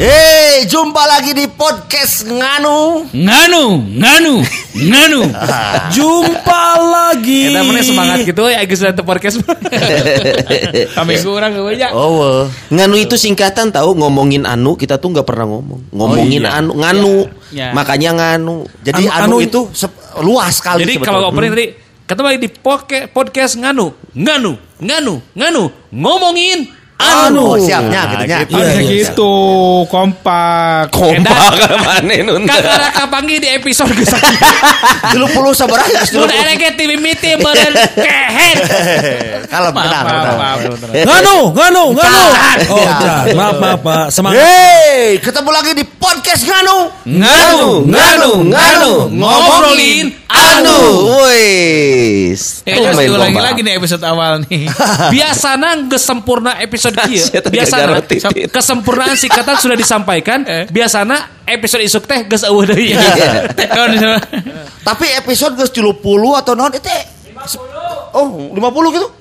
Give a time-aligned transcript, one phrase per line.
[0.00, 4.40] Hei jumpa lagi di podcast Nganu Nganu, nganu,
[4.72, 5.20] nganu.
[5.94, 7.52] Jumpa lagi.
[7.52, 9.44] Kita mana semangat gitu ya geus teu podcast.
[10.96, 11.92] Kami kurang gue ya.
[11.92, 16.64] Oh Nganu itu singkatan tahu ngomongin Anu kita tuh nggak pernah ngomong Ngomongin iya.
[16.64, 17.16] Anu Nganu
[17.52, 17.76] Ya.
[17.76, 19.60] Makanya Nganu Jadi Anu- Anu, anu- itu
[20.24, 21.12] luas sekali Jadi sebetulnya.
[21.12, 21.66] kalau opening tadi
[22.08, 23.86] ketemu lagi di podca- podcast nganu,
[24.18, 25.62] nganu, nganu, nganu,
[25.94, 27.58] ngomongin Anu anu.
[27.58, 28.80] siapnya gitu nya Iya, iya.
[28.84, 29.32] gitu
[29.86, 34.12] kompak Kompak mana nun Kakara kapangi di episode geus
[35.12, 38.56] Dulu puluh sabar aja Mun erek ti mimiti beureun kehet.
[39.52, 40.04] Kalau benar.
[40.92, 42.24] Nganu, nganu, nganu.
[42.68, 43.24] Oh, jangan.
[43.32, 44.04] maaf, maaf, Pak.
[44.10, 44.38] Semangat.
[44.38, 50.78] Hei ketemu lagi di podcast Nganu Nganu, nganu, nganu, ngobrolin anu.
[51.20, 53.46] Wis Eh, terus Tumben diulangi kompak.
[53.50, 54.62] lagi nih episode awal nih.
[55.14, 58.02] Biasana geus sempurna episode teh Biasana
[58.50, 60.42] kesempurnaan singkatan sudah disampaikan.
[60.76, 62.94] Biasana episode isuk teh geus eueuh deui.
[62.94, 63.50] Iya.
[64.88, 66.00] Tapi episode geus 30
[66.40, 66.90] atau non itu
[68.10, 69.19] Oh 50 gitu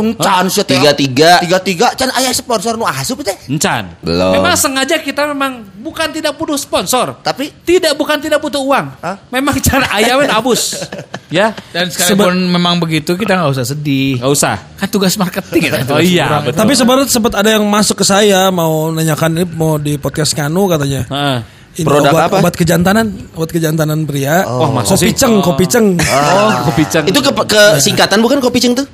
[0.00, 0.64] encan sih.
[0.66, 1.40] Tiga tiga.
[1.42, 3.36] Tiga tiga, can ayah sponsor nu asup teh.
[3.48, 3.96] Encan.
[4.02, 4.36] Belum.
[4.38, 7.18] Memang sengaja kita memang bukan tidak butuh sponsor.
[7.22, 8.86] Tapi Tidak bukan tidak butuh uang.
[9.02, 9.16] Hah?
[9.30, 10.86] Memang cara ayawin abus.
[11.36, 14.54] ya, dan sekalipun memang begitu kita nggak usah sedih nggak usah.
[14.78, 16.62] kan tugas marketing kan Oh iya, betul.
[16.62, 20.70] Tapi sebenarnya sempat ada yang masuk ke saya mau nanyakan ini mau di podcast Nganu
[20.70, 21.02] katanya.
[21.10, 21.38] Heeh.
[21.76, 22.36] Ini Produk obat, apa?
[22.40, 24.48] Obat kejantanan, obat kejantanan pria.
[24.48, 25.12] Oh, masa kopi sih?
[25.12, 25.86] ceng, kopi ceng.
[26.00, 27.04] Oh, kopi ceng.
[27.04, 28.88] Itu ke, ke singkatan bukan kopi ceng tuh?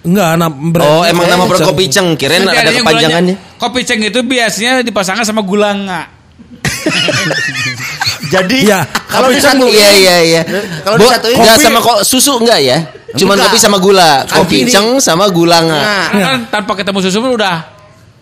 [0.00, 0.48] Enggak, nah,
[0.80, 2.16] Oh, emang nama produk kopi ceng.
[2.16, 3.34] Kirain ada adanya kepanjangannya.
[3.36, 3.58] gulanya.
[3.58, 6.06] kopi ceng itu biasanya dipasangkan sama gula nggak
[8.32, 8.80] jadi Iya.
[9.06, 10.42] kalau disatu Iya iya iya.
[10.80, 12.78] Kalau Bo- disatuin nggak kopi- sama kok susu enggak ya?
[13.12, 13.50] Cuman Enggak.
[13.50, 14.10] kopi sama gula.
[14.24, 14.70] Kopi gini.
[14.70, 15.82] ceng sama gula nggak.
[15.82, 17.56] Nah, kan tanpa ketemu susu pun udah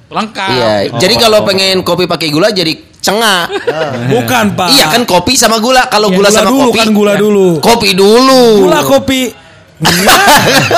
[0.09, 0.73] lengkap Iya.
[0.97, 3.47] Jadi kalau pengen kopi pakai gula jadi cengah.
[4.13, 4.69] Bukan, Pak.
[4.73, 5.87] Iya kan kopi sama gula.
[5.87, 6.79] Kalau gula, gula sama dulu kopi.
[6.81, 7.49] kan gula dulu.
[7.61, 8.43] Kopi dulu.
[8.65, 9.21] Gula kopi.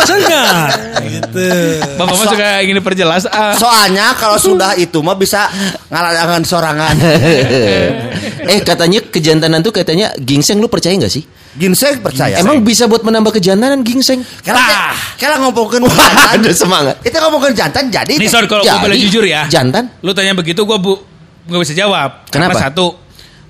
[0.09, 0.69] Cengar.
[1.01, 1.49] Gitu.
[1.97, 3.57] bapak mah suka ingin diperjelas ah.
[3.57, 5.49] soalnya kalau sudah itu mah bisa
[5.89, 6.95] ngaladangan sorangan.
[8.53, 11.25] eh katanya kejantanan tuh katanya ginseng lu percaya nggak sih?
[11.57, 12.39] Ginseng percaya.
[12.39, 14.23] Emang bisa buat menambah kejantanan ginseng?
[14.45, 16.39] Kala kala ngomongin Wah, jantan.
[16.41, 16.95] ada semangat.
[17.03, 19.91] Itu ngomongin jantan jadi Nih Son kalau gue boleh jujur ya Jantan?
[20.05, 20.95] Lu tanya begitu gue bu
[21.51, 22.55] nggak bisa jawab Kenapa?
[22.55, 22.87] Karena satu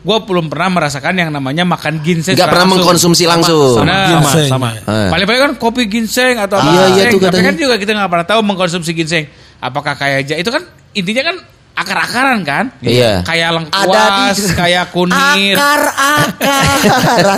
[0.00, 2.80] Gue belum pernah merasakan yang namanya makan ginseng Nggak secara pernah langsung.
[2.80, 3.84] mengkonsumsi langsung.
[3.84, 4.48] Nah, Ginseng.
[4.48, 4.68] sama.
[4.74, 5.08] Eh.
[5.08, 7.10] Paling-paling kan kopi ginseng atau apa Iya, iya ginseng.
[7.10, 7.44] tuh Tapi katanya.
[7.44, 9.24] kan juga kita nggak pernah tahu mengkonsumsi ginseng.
[9.58, 11.36] Apakah kayak ja- itu kan intinya kan
[11.76, 12.64] akar-akaran kan?
[12.80, 13.20] Iya.
[13.22, 17.36] Kayak Ada lengkuas, di- kayak kunir, akar akar.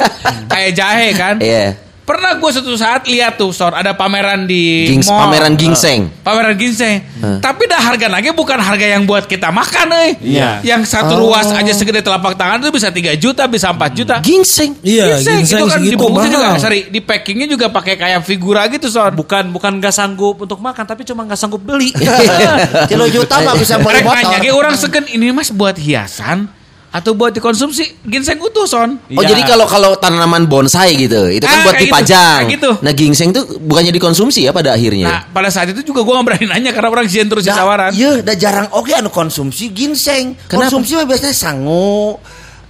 [0.48, 1.34] kayak jahe kan?
[1.38, 1.74] Iya.
[2.12, 5.32] Pernah gue suatu saat lihat tuh, Sor, ada pameran di Gings- mall.
[5.32, 6.12] pameran ginseng.
[6.20, 7.00] Pameran ginseng.
[7.40, 10.10] Tapi dah harga lagi bukan harga yang buat kita makan, eh.
[10.20, 10.60] Iya.
[10.60, 14.20] Yang satu ruas aja segede telapak tangan itu bisa 3 juta, bisa 4 juta.
[14.20, 14.76] Ginseng.
[14.84, 18.68] Iya, ginseng, ginseng itu kan segitu dibungkusnya juga, sorry, di packingnya juga pakai kayak figura
[18.68, 19.16] gitu, Sor.
[19.16, 21.96] Bukan bukan nggak sanggup untuk makan tapi cuma nggak sanggup beli.
[22.92, 24.20] Kilo juta mah bisa beli motor.
[24.20, 26.44] nanya, "Ge, orang segen ini mas buat hiasan
[26.92, 29.00] atau buat dikonsumsi ginseng utuh, Son.
[29.10, 29.32] Oh Iya.
[29.32, 32.40] jadi kalau kalau tanaman bonsai gitu, itu kan Ah, buat gitu, dipajang.
[32.48, 32.70] gitu.
[32.78, 35.08] Nah ginseng tuh bukannya dikonsumsi ya pada akhirnya.
[35.08, 37.90] Nah, pada saat itu juga gue gak berani nanya karena orang sien terus Da- ditawaran.
[37.90, 40.36] Iya, da jarang oke anu konsumsi ginseng.
[40.42, 40.68] Kenapa?
[40.68, 42.20] Konsumsi mah biasanya sangu,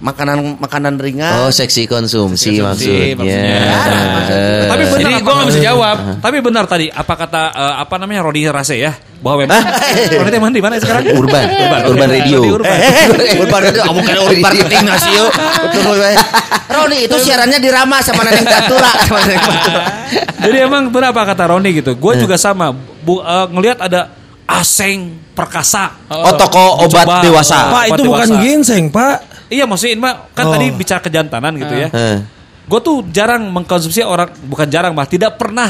[0.03, 1.47] makanan makanan ringan.
[1.47, 3.15] Oh seksi konsumsi, Seksi konsumsi maksudnya.
[3.15, 3.63] maksudnya.
[4.27, 5.95] Eh, Tapi benar Jadi apa gue gak bisa jawab.
[6.19, 8.91] Tapi benar tadi apa kata eh, apa namanya Rodi Rase ya
[9.23, 9.63] bahwa memang
[10.19, 11.03] Rodi teh mana di mana sekarang?
[11.15, 11.45] Urban,
[11.87, 12.39] Urban Radio.
[12.43, 12.77] Rodi Urban.
[12.83, 15.31] Eh, urban itu kamu kan urban marketing nasi yuk.
[16.67, 18.91] Roni itu siarannya di Rama sama Neneng Datura.
[20.43, 21.95] Jadi emang benar apa kata Roni gitu.
[21.95, 22.75] Gue juga sama.
[22.75, 24.11] Bu, eh, ngelihat ada
[24.45, 24.99] aseng
[25.31, 26.03] perkasa.
[26.07, 27.23] Oh toko obat Coba.
[27.23, 27.57] dewasa.
[27.69, 28.41] Pak, itu bukan dewasa.
[28.41, 29.15] ginseng, Pak.
[29.47, 30.51] Iya maksudnya Mbak kan Oh.
[30.51, 31.87] tadi bicara kejantanan gitu ya.
[31.89, 32.17] Eh.
[32.63, 35.67] Gue tuh jarang mengkonsumsi orang bukan jarang bah tidak pernah.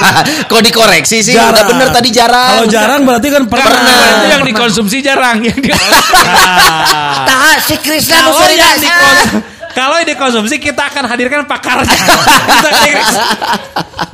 [0.50, 1.34] Kok dikoreksi sih?
[1.34, 1.50] Jarang.
[1.52, 2.50] Udah bener tadi jarang.
[2.54, 3.66] Kalau jarang berarti kan pernah.
[3.66, 3.98] Pernah.
[3.98, 5.42] Itu yang dikonsumsi jarang.
[5.42, 5.74] Yang di-
[7.26, 8.96] Tah si Krisna Nah, oh, yang asa.
[9.76, 12.00] Kalau ini konsumsi kita akan hadirkan pakarnya.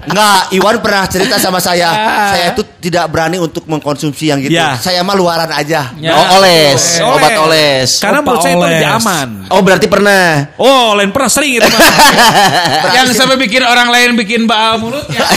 [0.02, 1.86] Enggak, Iwan pernah cerita sama saya.
[2.34, 4.58] saya itu tidak berani untuk mengkonsumsi yang gitu.
[4.58, 4.74] Ya.
[4.74, 5.94] Saya mah luaran aja.
[5.94, 6.18] Ya.
[6.18, 7.14] Oh, oles, Oles.
[7.14, 7.90] obat oles.
[8.02, 8.74] Karena Opa menurut saya itu oles.
[8.74, 9.28] lebih aman.
[9.54, 10.50] Oh, berarti pernah.
[10.58, 11.78] Oh, lain pernah sering itu mah.
[12.98, 15.22] Yang sampai bikin orang lain bikin baal mulutnya.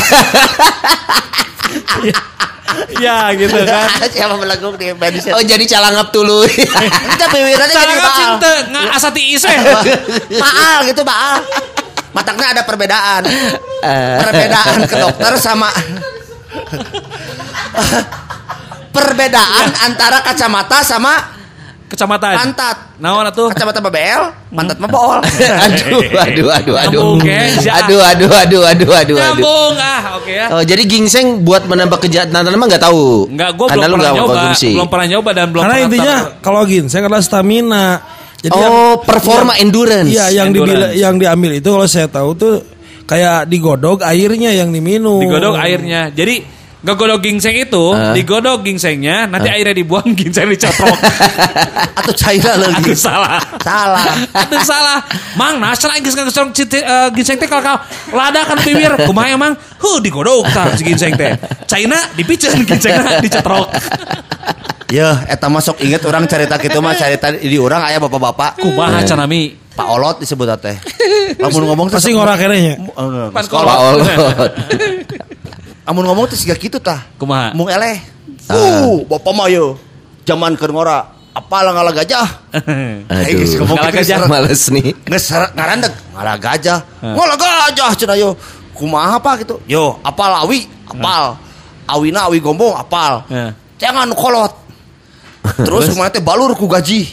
[3.04, 3.88] ya gitu kan.
[4.14, 5.30] Siapa melakukan di medis?
[5.30, 6.46] Oh, jadi calangap dulu.
[7.14, 8.18] Kita bibirnya jadi baal.
[8.18, 9.56] cinta nggak asati iseh.
[10.38, 11.42] Baal gitu baal.
[12.16, 13.24] Mataknya ada perbedaan.
[14.24, 15.70] Perbedaan ke dokter sama
[18.96, 21.12] perbedaan antara kacamata sama
[21.86, 22.34] Kecamatan.
[22.34, 22.98] pantat.
[22.98, 23.54] Naon atuh?
[23.54, 25.20] Kacamata babel, pantat mah bool.
[25.66, 27.02] aduh, aduh, aduh, aduh.
[27.22, 29.16] Aduh, aduh, aduh, aduh, aduh, aduh.
[29.16, 30.46] Nyambung ah, oke ya.
[30.50, 33.30] Oh, jadi ginseng buat menambah kejahatan mah nggak tahu.
[33.30, 34.70] Enggak, gue Karena belum lu pernah nggak nyoba, konsumsi.
[34.74, 37.86] belum pernah nyoba dan belum Karena pernah intinya kalau ginseng adalah stamina.
[38.42, 40.10] Jadi yang- Oh, performa endurance.
[40.10, 40.98] Iya, yang dibila, Endurance.
[40.98, 42.54] yang diambil itu kalau saya tahu tuh
[43.06, 45.22] kayak digodok airnya yang diminum.
[45.22, 46.10] digodok airnya.
[46.10, 46.55] Jadi
[46.86, 50.94] nggak godok ginseng itu, digodok ginsengnya, nanti airnya dibuang, ginseng dicotrok.
[52.00, 52.86] Atau China lagi.
[52.86, 53.42] Aduh salah.
[53.66, 54.06] Salah.
[54.30, 55.00] Aduh salah.
[55.34, 56.54] Mang, cenah ginseng ginseng
[56.86, 57.82] uh, ginseng teh kalau
[58.14, 58.94] lada kan bibir.
[59.10, 59.58] Kumaha emang?
[59.82, 61.34] Huh, digodok tah si ginseng teh.
[61.66, 63.74] China dipiceun ginsengna dicotrok.
[64.94, 68.62] Ya, eta masuk inget orang cerita gitu mah cerita di orang ayah bapak-bapak.
[68.62, 69.58] Kumaha canami?
[69.76, 70.78] Pak Olot disebut teh.
[71.42, 72.80] Lamun ngomong Pasti kenehnya.
[72.80, 73.66] Eh, sekolah.
[73.66, 74.52] Pak Olot.
[75.86, 77.06] Amun ngomong teh siga kitu tah.
[77.22, 77.54] Kumaha?
[77.54, 78.02] Mung eleh.
[78.50, 79.78] Uh, bapak mah yo.
[80.26, 82.26] Zaman keur ngora apal ngalah gajah.
[83.14, 84.26] Aduh, Ngalah gajah.
[84.26, 84.98] males nih.
[85.06, 86.80] Geus ngarandeg ngalah gajah.
[87.06, 88.34] Ngalah gajah cenah yo.
[88.74, 89.62] Kumaha apa gitu?
[89.70, 91.38] Yo, apal awi, apal.
[91.86, 93.24] Awina awi gombong apal.
[93.78, 94.52] Jangan kolot.
[95.62, 97.06] Terus kumaha teh balur ku gaji.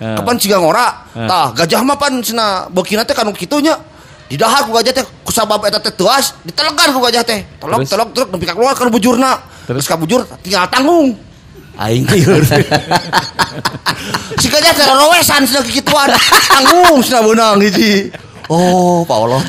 [0.00, 1.12] Kapan siga ngora?
[1.12, 3.76] Tah, gajah mah pan cenah beukina teh kanu kitunya.
[4.26, 5.04] Di dahar ku gajah teh
[5.36, 7.44] kusabab eta teh tuas, ditelegan ku gajah teh.
[7.60, 7.92] Telok Terus?
[7.92, 9.36] telok terus nepi ka keluar ka bujurna.
[9.68, 9.84] Terus?
[9.84, 11.12] Ka bujur tinggal tanggung.
[11.76, 12.40] Aing lieur.
[14.40, 16.08] si gajah teh rowesan cenah kikituan.
[16.48, 18.08] Tanggung cenah beunang hiji.
[18.48, 19.44] Oh, Pak Olot.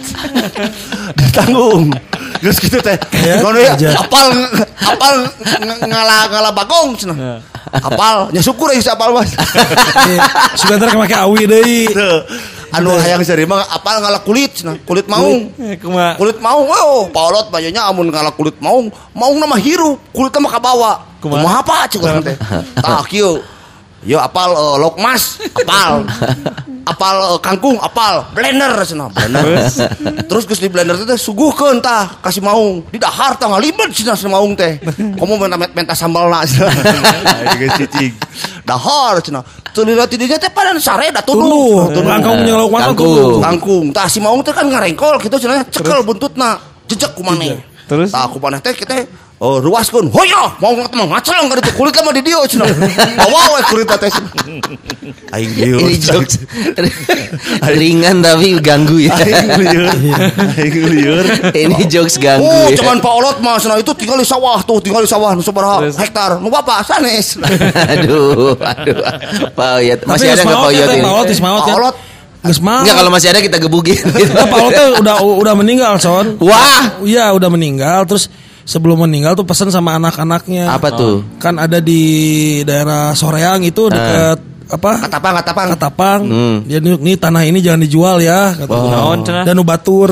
[1.23, 1.95] Ditanggung.
[2.43, 2.99] Terus gitu teh.
[3.23, 4.27] Ya, Ngono ya, apal
[4.83, 5.15] apal
[5.63, 7.39] ng- ngalah ngalah bagong cenah.
[7.71, 9.31] Apal, nya syukur ya si apal mas.
[10.59, 11.87] Sebentar kemake awi deui.
[12.75, 15.51] Anu hayang seri mah apal ngalah kulit cenah, kulit maung.
[16.19, 20.91] Kulit maung, oh, paolot bajunya amun ngalah kulit maung, maung nama hirup, kulit mah kabawa.
[21.23, 21.63] Kumaha?
[21.63, 22.37] Apa cik teh?
[22.77, 23.39] Tah kieu.
[24.05, 26.05] Yo apal eh, lokmas, apal.
[26.91, 28.23] apal eh, kangkung, apal.
[28.31, 29.65] Blender cenah, blender.
[30.29, 32.85] Terus geus di blender teh suguhkeun tah kasih maung.
[32.87, 34.77] Di dahar tah ngalibet cenah si maung teh.
[35.17, 36.71] Komo menta menta sambalna cenah.
[37.57, 38.13] Geus cicing.
[38.63, 39.41] Dahar cenah.
[39.73, 42.09] Tulila tidinya teh padan sareda Tuluh, tunuh.
[42.09, 43.37] langkung jeung lauk mata Kangkung.
[43.45, 46.57] kangkung tah si maung teh kan ngarengkol gitu cenah cekel buntutna
[46.89, 48.09] jejak ku maneh Terus?
[48.09, 49.05] tah ku maneh teh kita
[49.37, 52.65] oh ruaskeun hoyo mau ngata mah ngacang ka ditu kulit mah di dieu cenah
[53.21, 54.09] bawa we kulit teh
[55.29, 56.41] aing Ini jokes
[57.63, 59.13] ringan tapi ganggu ya.
[60.57, 62.77] aing lieur Ini jokes ganggu Oh, ya.
[62.81, 65.85] cuman Pak Olot mah cenah itu tinggal di sawah tuh, tinggal di sawah nu sabaraha
[65.91, 66.39] hektar.
[66.39, 67.35] Nu bapak sanes.
[67.93, 68.97] aduh, aduh.
[69.53, 69.99] Pak Oyot.
[70.07, 71.01] Masih ada nggak Pak Oyot ini?
[71.03, 71.75] Pak Olot geus maot Pak ya.
[71.77, 71.95] Olot
[72.63, 72.81] maot.
[72.87, 73.99] Enggak kalau masih ada kita gebukin.
[74.07, 74.73] Nah, Pak Olot
[75.03, 76.39] udah udah meninggal, Son.
[76.39, 78.31] Wah, Iya, udah meninggal terus
[78.67, 80.67] sebelum meninggal tuh pesan sama anak-anaknya.
[80.67, 81.23] apa tuh?
[81.39, 82.03] Kan ada di
[82.67, 84.91] daerah Soreang itu dekat apa?
[84.99, 85.67] katapang katapang.
[85.71, 86.19] Katapang.
[86.23, 86.55] Hmm.
[86.63, 88.51] Dia nih, nih tanah ini jangan dijual ya.
[88.53, 88.91] Kata Oh.
[88.91, 89.43] Naon cenah?
[89.43, 90.11] Dan nu batur.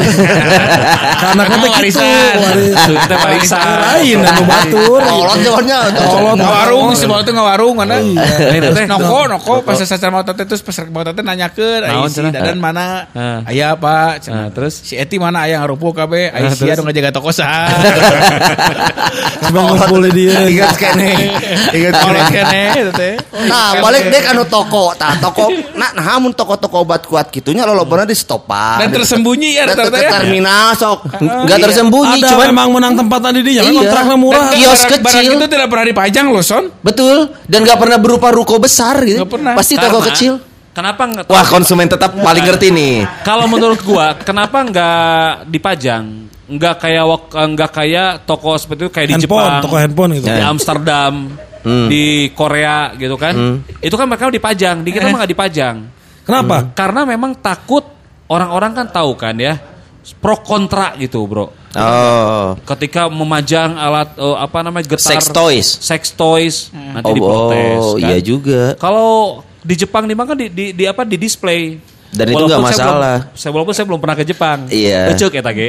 [1.35, 1.75] Anaknya teh Oh, gitu.
[1.75, 2.35] warisan.
[2.37, 3.67] Waris- Itu teh warisan.
[3.77, 4.99] Lain dan nu batur.
[4.99, 5.77] Pak Olot jawabannya.
[5.95, 7.95] Kolot Ngawarung si Bawa teh ngawarung mana?
[7.99, 8.23] Iya.
[8.63, 12.19] Terus noko noko pas sasaran mau teh terus pas mau teh nanyakeun aya si?
[12.23, 13.07] Dadan mana?
[13.43, 14.23] Aya Pak.
[14.51, 16.31] terus si Eti mana aya ngarupuh kabeh?
[16.31, 17.67] Aya Ah, si anu ngajaga toko sah.
[19.45, 20.45] Cuma ngumpul di dia.
[20.45, 21.11] Ingat kene.
[21.77, 21.93] Ingat
[22.29, 22.63] kene.
[22.73, 23.13] Kolot teh.
[23.45, 27.73] Nah, balik deh anu toko, tah toko, nah, nah amun toko-toko obat kuat gitunya lo
[27.73, 28.79] lobana di stopan.
[28.79, 30.09] Dan tersembunyi ya Dan ke ya.
[30.11, 30.99] terminal sok.
[31.17, 31.65] Enggak Iya.
[31.65, 33.61] tersembunyi, Ada cuman memang menang tempat tadi dia.
[33.61, 33.81] Iya.
[33.81, 34.45] Kontraknya murah.
[34.45, 35.31] Dan kios Barang- Barang kecil.
[35.35, 36.63] itu tidak pernah dipajang loh, Son.
[36.79, 39.21] betul dan nggak pernah berupa ruko besar gitu.
[39.21, 39.53] Nggak pernah.
[39.53, 40.33] Pasti toko Karena- kecil.
[40.71, 41.23] Kenapa nggak?
[41.25, 43.07] Wah, konsumen tetap paling ngerti nih.
[43.23, 46.27] Kalau menurut gua, kenapa nggak dipajang?
[46.45, 50.27] Nggak kayak wak- nggak kayak toko seperti itu kayak di Jepang, toko handphone gitu.
[50.27, 51.31] di Amsterdam,
[51.65, 51.89] Hmm.
[51.89, 53.33] di Korea gitu kan?
[53.81, 55.75] Itu kan mereka dipajang, di kita mah nggak dipajang.
[56.21, 56.69] Kenapa?
[56.77, 57.81] Karena memang takut
[58.29, 59.57] orang-orang kan tahu kan ya
[60.21, 61.49] pro kontra gitu bro.
[61.75, 62.53] Oh.
[62.63, 65.67] Ketika memajang alat eh, apa namanya getar Sex toys.
[65.81, 67.81] sex toys nanti Oh, diprotes.
[67.81, 68.05] oh, kan.
[68.07, 68.61] iya juga.
[68.77, 72.51] Kalau di Jepang di mana kan di, di, di apa di display Dan itu Walaupun
[72.57, 73.17] nggak saya belum- masalah.
[73.33, 74.59] Saya walaupun saya belum pernah ke Jepang.
[74.67, 75.01] Iya.
[75.09, 75.67] Lucu eta ge.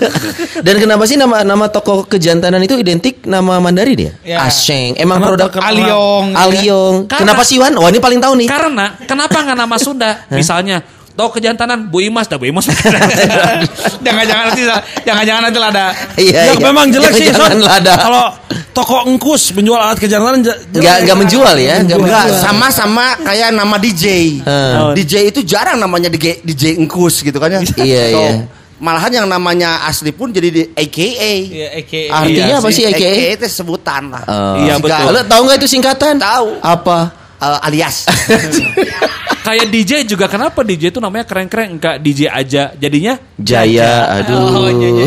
[0.66, 4.12] Dan kenapa sih nama nama toko kejantanan itu identik nama Mandarin ya?
[4.22, 4.36] Ya.
[4.42, 4.92] Asheng.
[4.94, 5.48] Emang Kenapa?
[5.48, 5.50] produk?
[5.62, 6.26] Aliong.
[6.32, 6.94] Aliong.
[7.06, 7.72] Karena- Kenapa sih Wan?
[7.74, 8.46] Wah ini paling tahu nih.
[8.46, 10.10] Karena kenapa nggak nama Sunda?
[10.28, 12.64] Misalnya toko kejantanan Bu Imas, dah Bu Imas.
[14.06, 14.62] Jangan-jangan nanti
[15.04, 15.84] jangan-jangan nanti ada
[16.16, 16.62] Iya, Ya, iya.
[16.64, 17.94] memang jelek sih Jangan lada.
[17.98, 18.24] Kalau
[18.72, 20.40] toko engkus menjual alat kejantanan.
[20.72, 21.82] Nggak nggak menjual ya?
[21.84, 24.04] Nggak Enggak, sama-sama kayak nama DJ.
[24.40, 24.96] Hmm.
[24.96, 27.60] DJ itu jarang namanya DJ, DJ engkus gitu kan ya.
[27.80, 28.32] Iya, So, iya.
[28.80, 31.32] Malahan yang namanya asli pun jadi di AKA.
[31.44, 32.08] Iya, AKA.
[32.16, 33.12] Artinya Iya apa sih AKA?
[33.12, 34.24] AKA itu sebutan lah.
[34.24, 34.56] Oh.
[34.56, 35.12] Iya, betul.
[35.12, 36.16] Lo tahu nggak itu singkatan?
[36.16, 36.64] Tahu.
[36.64, 36.98] Apa?
[37.40, 38.08] Eh, alias.
[39.40, 44.36] Kayak DJ juga kenapa DJ itu namanya keren-keren enggak DJ aja jadinya Jaya, aduh.
[44.36, 45.06] Oh, iya, iya,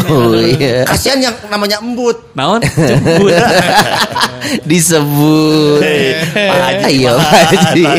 [0.58, 0.82] Iya.
[0.90, 2.18] Kasihan yang namanya embut.
[2.34, 2.58] naon.
[4.70, 5.80] Disebut.
[6.34, 7.14] Pak Haji, Ayo.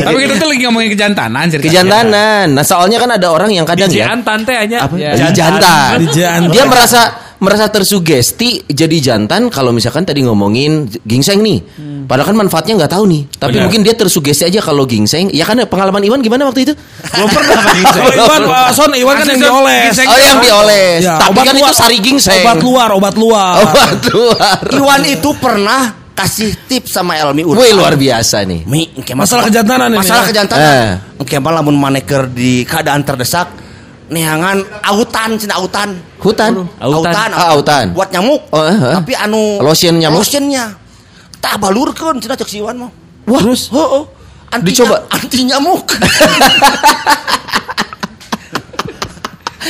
[0.03, 1.71] Tapi kita tuh lagi ngomongin kejantanan ceritanya.
[1.71, 2.45] Kejantanan.
[2.51, 4.11] Nah, soalnya kan ada orang yang kadang DJ ya.
[4.11, 4.95] Antan teh hanya apa?
[4.99, 5.31] Ya.
[5.31, 6.03] Jantan.
[6.51, 11.59] Dia merasa merasa tersugesti jadi jantan kalau misalkan tadi ngomongin gingseng nih.
[12.05, 13.21] Padahal kan manfaatnya nggak tahu nih.
[13.35, 13.63] Tapi Benar.
[13.65, 15.33] mungkin dia tersugesti aja kalau gingseng.
[15.33, 16.73] Ya kan pengalaman Iwan gimana waktu itu?
[17.11, 17.63] belum pernah.
[17.65, 19.93] Kalau Iwan, Pak Son, Iwan kan yang dioles.
[19.97, 21.01] Oh yang dioles.
[21.01, 21.73] Ya, Tapi obat kan itu luar.
[21.73, 22.41] sari gingseng.
[22.45, 23.53] Obat luar, obat luar.
[23.65, 24.57] Obat luar.
[24.69, 25.81] Iwan itu pernah
[26.15, 27.59] kasih tips sama Elmi Urban.
[27.59, 28.63] Wih luar biasa nih.
[28.63, 28.87] Mi,
[29.17, 30.29] Masalah kejantanan ini, Masalah ya?
[30.31, 30.63] kejantanan.
[31.19, 31.37] Eh.
[31.41, 33.51] Mah lamun maneker di keadaan terdesak
[34.09, 35.97] neangan autan cina autan.
[36.21, 36.65] Hutan.
[36.77, 37.29] Autan.
[37.33, 37.85] Ah, autan.
[37.93, 38.41] Buat nyamuk.
[38.53, 38.93] Oh, eh, eh.
[39.01, 40.21] Tapi anu Lotion nyamuk?
[40.21, 40.75] Lotionnya.
[41.41, 42.91] Tak balurkeun cina cek si Iwan mah.
[43.25, 43.41] Wah.
[43.41, 44.03] Terus, heeh.
[44.53, 44.97] Anti Dicoba?
[45.09, 45.83] anti nyamuk.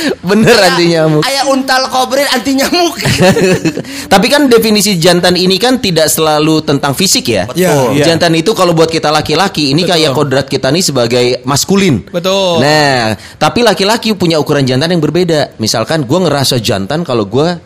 [0.28, 1.22] Bener anti nyamuk.
[1.24, 2.94] Aya untal kobril anti nyamuk.
[4.12, 7.44] Tapi kan definisi jantan ini kan tidak selalu tentang fisik ya.
[7.48, 7.96] Betul.
[7.96, 8.04] Iya.
[8.12, 12.06] Jantan itu kalau buat kita laki-laki ini kayak kodrat kita nih sebagai maskulin.
[12.08, 12.62] Betul.
[12.62, 15.58] Nah, tapi laki-laki punya ukuran jantan yang berbeda.
[15.60, 17.58] Misalkan gua ngerasa jantan kalau gua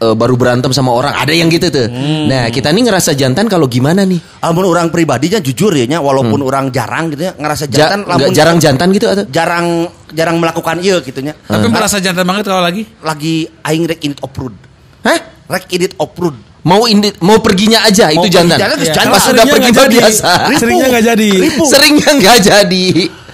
[0.00, 1.86] eh, baru berantem sama orang, ada yang gitu tuh.
[2.24, 4.16] Nah, kita nih ngerasa jantan kalau gimana nih?
[4.40, 7.72] Amun orang pribadinya jujur ya nya, walaupun orang jarang gitu ya ngerasa Hmm.
[7.72, 9.24] Ja- jantan nggak jarang jantan gitu atau?
[9.28, 9.66] jarang
[10.10, 11.36] jarang melakukan iya gitu nya.
[11.38, 12.88] Tapi merasa jantan banget kalau lagi.
[12.98, 14.56] Lagi aing rek init oprud.
[15.02, 15.20] Hah?
[15.46, 16.34] Rek init oprud.
[16.60, 18.58] Mau indi, mau perginya aja Mau itu pergi jantan.
[18.58, 19.04] jalan, Pas jantan.
[19.18, 19.96] sudah Seringnya pergi jadi.
[19.96, 20.30] biasa.
[20.54, 21.28] Seringnya nggak jadi.
[21.40, 21.64] Ribu.
[21.64, 22.84] Seringnya nggak jadi.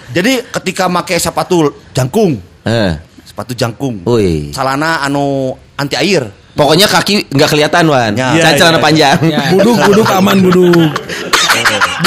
[0.07, 1.57] Jadi ketika make sepatu
[1.91, 2.93] jangkung, Eh,
[3.23, 4.03] sepatu jangkung.
[4.05, 4.51] Wih.
[4.51, 6.23] Celana anu anti air.
[6.57, 8.13] Pokoknya kaki nggak kelihatan wan.
[8.17, 8.33] Ya.
[8.41, 8.85] Saya Iya, celana iya.
[8.85, 9.19] panjang.
[9.53, 10.91] Buduk, buduk aman buduk.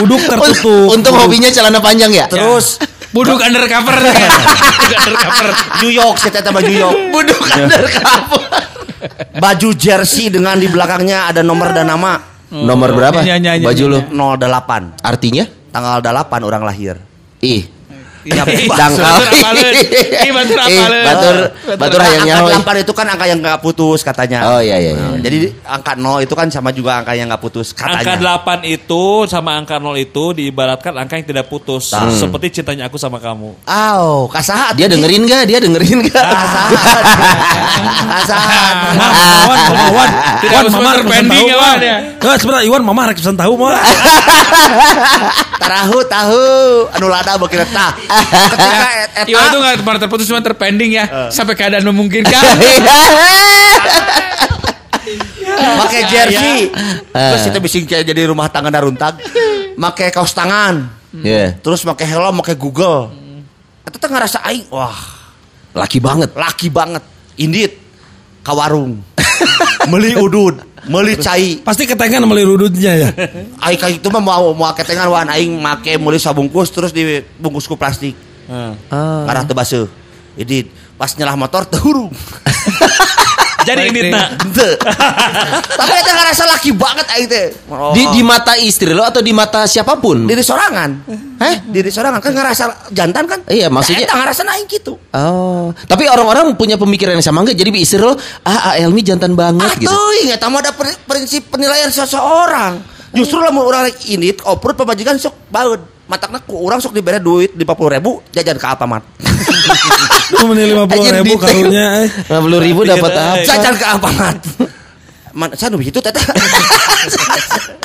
[0.02, 0.90] Buduk tertutup.
[0.90, 2.26] Untung hobinya celana panjang ya.
[2.26, 3.98] Terus Buduk undercover.
[4.06, 5.48] Buduk undercover.
[5.82, 6.98] New York, saya baju New York.
[7.10, 8.42] Buduk undercover.
[9.40, 12.22] Baju jersey dengan di belakangnya ada nomor dan nama.
[12.50, 13.22] Nomor berapa?
[13.22, 14.38] Iya, iya, iya, Baju iya, lu.
[14.38, 15.06] 08.
[15.06, 15.46] Artinya?
[15.70, 16.98] Tanggal 8 orang lahir.
[17.42, 17.79] Ih.
[18.30, 18.44] Iya,
[18.80, 19.02] Dangkal.
[19.02, 19.74] batur apaleun.
[20.26, 20.32] Ih,
[21.06, 21.36] batur
[21.76, 22.78] batur hayang angka nyawa.
[22.78, 24.40] 8 itu kan angka yang nggak putus katanya.
[24.54, 24.92] Oh iya iya.
[24.94, 25.08] iya.
[25.10, 28.06] Nah, Jadi angka 0 itu kan sama juga angka yang nggak putus katanya.
[28.06, 31.92] Angka 8 itu sama angka 0 itu diibaratkan angka yang tidak putus.
[31.94, 33.66] Seperti cintanya aku sama kamu.
[33.66, 34.78] Aw, kasahat.
[34.78, 35.44] Dia dengerin gak?
[35.50, 36.26] Dia dengerin gak?
[36.30, 37.04] Kasahat.
[38.20, 38.76] Kasahat.
[38.96, 39.12] Mam,
[39.50, 40.10] Wan, Mama, Wan.
[40.40, 41.78] Tidak Wan, harus Mama rek pesan pending tahu, ya, Wan.
[41.80, 42.30] Wan.
[42.30, 43.80] Eh, sebentar, Iwan, Mama rek pesan tahu, Mama.
[45.60, 46.44] Tarahu tahu
[46.96, 47.92] anu lada beuki tah.
[48.28, 52.36] Ketika et- eta Iwan itu nggak pernah terputus cuma terpending ya sampai keadaan memungkinkan.
[55.80, 56.70] make jersey.
[57.10, 59.18] Terus itu bisa kayak jadi rumah tangga daruntag.
[59.76, 60.90] Make kaos tangan.
[61.16, 61.58] Iya.
[61.60, 63.10] Terus make helm, make Google.
[63.82, 64.94] Eta teh ngerasa aing, wah,
[65.74, 66.30] Laki banget.
[66.36, 67.02] laki banget.
[67.40, 67.74] Indit
[68.44, 69.02] ka warung.
[69.90, 71.62] Meli udud, meli cai.
[71.62, 73.10] Pasti ketengan meli rudutnya ya.
[73.70, 77.78] Aing kayak itu mah mau mau ketengan wan aing make meuli sabungkus terus dibungkus ku
[77.78, 78.18] plastik.
[78.50, 78.74] Ah.
[79.30, 79.88] Karena teu baseuh.
[80.34, 80.66] Jadi
[80.98, 82.10] pas nyelah motor hurung.
[83.70, 84.28] Jadi ini nak.
[84.42, 84.72] Henteu.
[85.70, 87.46] Tapi eta ngerasa laki banget aing teh.
[87.70, 87.94] Oh.
[87.94, 90.26] Di di mata istri lo atau di mata siapa pun?
[90.26, 90.90] diri sorangan.
[91.40, 93.40] Heh, diri sorangan kan ngerasa jantan kan?
[93.46, 94.98] Iya, maksudnya- Eta ngerasa aing gitu.
[95.14, 97.56] Oh, tapi orang-orang punya pemikiran yang sama enggak?
[97.56, 99.88] Jadi istri lo, ah, ah Elmi jantan banget Ah, gitu.
[99.88, 102.82] tuh ingat mah ada pri- prinsip penilaian seseorang.
[103.10, 105.99] Justru lamun orang rek ini oprut pemajikan sok baud.
[106.10, 109.06] Matakna ku orang sok dibere duit di 50 ribu jajan ke Alfamart.
[110.32, 111.86] Itu meni 50 Anjir, ribu karunya.
[112.02, 112.10] eh.
[112.26, 113.46] 50 ribu dapat apa?
[113.46, 114.42] jajan ke Alfamart.
[115.30, 116.10] Man, saya nu gitu teh.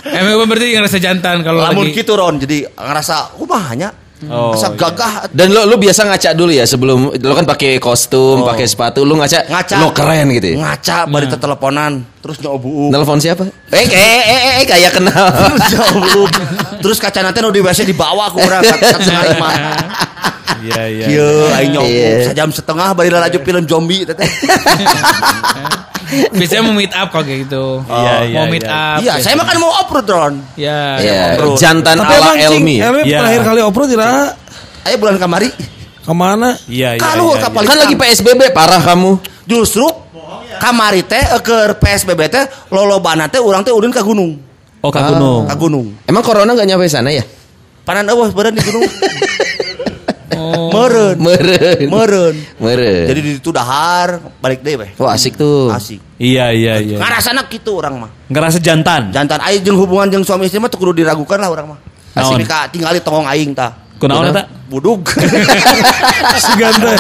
[0.07, 1.97] Emang berarti ngerasa jantan kalau Lamun lagi.
[1.97, 3.93] gitu Ron, jadi ngerasa kumahanya
[4.25, 4.79] Oh, Asa iya.
[4.79, 9.05] gagah Dan lo lo biasa ngaca dulu ya sebelum lo kan pakai kostum, pakai sepatu,
[9.05, 10.65] lo ngaca, ngaca lo keren gitu ya.
[10.65, 11.93] ngaca bari teleponan
[12.25, 13.45] terus nyobu Nelfon siapa?
[13.69, 15.29] Eh, eh, eh, eh, eh, kayak kenal.
[15.53, 16.25] terus nyobu
[16.81, 19.51] terus kaca nanti nu di WC dibawa kat kat setengah lima
[20.65, 21.05] Iya iya.
[21.13, 21.29] Iya,
[21.61, 22.33] aing nyobu Iya.
[22.33, 24.25] sajam setengah bari laju film zombie teteh.
[26.33, 27.65] Biasanya mau meet up kalau kayak gitu.
[27.85, 28.73] Iya, iya, Mau meet iya.
[28.73, 28.99] up.
[29.05, 30.35] Iya, saya makan mau oprut Ron.
[30.57, 30.97] Ya.
[30.97, 31.61] Iya, ngobrol.
[31.61, 32.77] jantan Tapi ala Elmi.
[32.81, 32.89] ya?
[32.89, 33.19] Elmi Iya.
[33.21, 34.41] terakhir kali oprot tidak
[34.85, 35.49] Ayo bulan kamari.
[36.05, 36.53] Ke mana?
[36.69, 37.01] Iya iya.
[37.01, 39.17] Kalau iya, kapal Kan lagi PSBB parah kamu.
[39.49, 39.89] Justru
[40.61, 44.37] kamari teh eh, ke PSBB teh lolobana teh urang teh ulin ka gunung.
[44.85, 45.49] Oh Kak Gunung.
[45.49, 45.87] Ka gunung.
[46.05, 47.25] Emang corona nggak nyampe sana ya?
[47.89, 48.85] Panan eueuh beureun di gunung.
[50.35, 50.67] Oh.
[50.73, 51.17] Meureun.
[51.23, 51.87] Meren.
[51.87, 52.37] Meureun.
[52.59, 53.07] Meren.
[53.07, 54.91] Jadi di itu dahar balik deui weh.
[54.99, 55.71] Wah asik tuh.
[55.71, 56.03] Asik.
[56.19, 56.99] Iya iya iya.
[56.99, 58.11] Ngarasana kitu urang mah.
[58.27, 59.15] Ngerasa jantan.
[59.15, 61.79] Jantan aing jeung hubungan jeung suami istri mah teu kudu diragukan lah urang mah.
[62.19, 62.51] Asik Naon?
[62.51, 63.84] ka tinggali tongong aing tah.
[63.99, 64.45] Kunaon eta?
[64.67, 65.07] Budug.
[66.37, 66.99] Segan teh.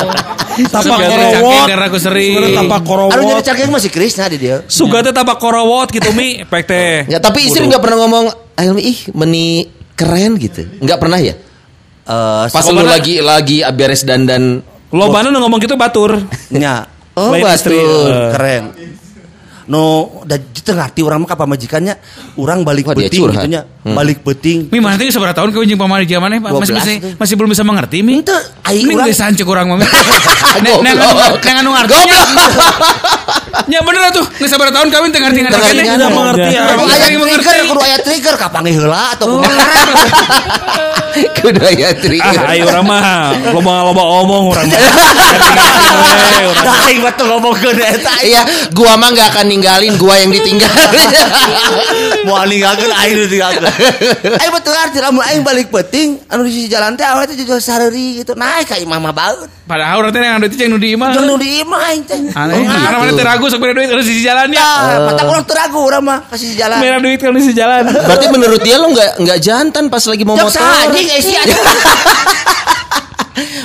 [0.70, 1.66] Tapak korowot.
[1.66, 2.32] karena aku sering.
[2.54, 3.42] Tapak Anu jadi korowot.
[3.42, 4.62] cangking masih Krisna di dia.
[4.70, 6.94] Suga teh tabak korowot gitu mi, pek teh.
[7.10, 8.24] Ya tapi istri nggak pernah ngomong,
[8.54, 9.66] Elmi ih meni
[9.98, 10.62] keren gitu.
[10.78, 11.34] Nggak pernah ya?
[12.04, 14.62] Eh Pas lu lagi lagi beres dandan.
[14.94, 16.22] Lobana ngomong gitu batur.
[16.54, 17.74] nya Oh batur.
[17.74, 18.30] eh.
[18.34, 18.64] keren.
[19.64, 21.96] No, da teu ngarti urang mah ka pamajikannya,
[22.36, 23.64] urang balik Wah, beting gitu nya.
[23.64, 23.96] Hmm.
[23.96, 24.68] Balik beting.
[24.68, 26.50] Mi mana teh seberapa tahun kau jeung pamali zamannya Pak?
[26.52, 28.20] masih 12 masih masih belum bisa mengerti mi.
[28.64, 29.80] Aing Ini urang geus sancek urang mah.
[30.64, 31.96] Nek nek anu nek anu ngarti.
[33.64, 35.50] Ya bener tuh, geus sabar tahun ngarti Teu ngarti kene.
[35.50, 35.78] ngarti.
[35.86, 36.50] Tidak mengerti.
[36.58, 37.70] Kalau Orang aya yang trigger, mengerti.
[37.70, 39.46] kudu aya trigger kapange heula atau kudu
[41.14, 42.18] Kudu ya tri.
[42.18, 44.80] Ah, ayo urang mah loba-loba omong urang mah.
[46.64, 48.14] Dah aing mah teu ngomongkeun eta.
[48.26, 48.42] Iya,
[48.74, 50.66] gua mah nggak akan ninggalin, gua yang ditinggal.
[52.26, 53.62] Moal ninggalkeun aing nu tinggalkeun.
[54.42, 57.46] Aing mah teu ngarti lamun aing balik beting anu di sisi jalan teh awalnya teh
[57.46, 58.34] jual sareuri gitu.
[58.34, 59.46] Naik ka imah mah baeut.
[59.70, 61.14] Padahal urang teh yang duit jeung nu di imah.
[61.14, 62.18] Jeung nu di imah aing teh.
[62.34, 62.58] Aneh,
[63.14, 64.68] teu ragu sok duit harus di jalan ya.
[65.08, 66.78] Mata urang teu ragu urang mah ka sisi jalan.
[66.78, 67.88] Merah duit kalau di jalan.
[67.88, 70.60] Berarti menurut dia lo nggak nggak jantan pas lagi mau Jok motor.
[70.60, 71.56] anjing eh si anjing.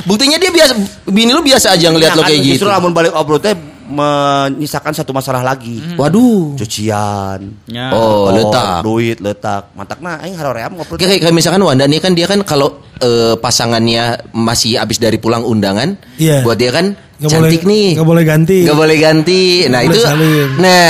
[0.10, 0.74] Buktinya dia biasa,
[1.06, 2.54] bini lu biasa aja ngeliat lo Nah, kan kayak gitu.
[2.58, 3.54] Justru lamun balik obrol teh
[3.90, 5.82] menyisakan satu masalah lagi.
[5.94, 6.58] Waduh.
[6.58, 7.42] Cucian.
[7.70, 7.94] Ya.
[7.94, 8.82] Oh, motor, letak.
[8.82, 9.64] Duit letak.
[9.74, 10.98] Mantakna aing haroream ngobrol.
[10.98, 15.46] Kayak, kayak misalkan Wanda nih kan dia kan kalau eh, pasangannya masih habis dari pulang
[15.46, 16.42] undangan, Iya.
[16.42, 17.88] buat dia kan Nggak cantik boleh- nih.
[17.94, 18.58] nggak boleh ganti.
[18.64, 19.42] Nggak boleh ganti.
[19.66, 20.48] Nah Boleh itu, salin.
[20.58, 20.86] nah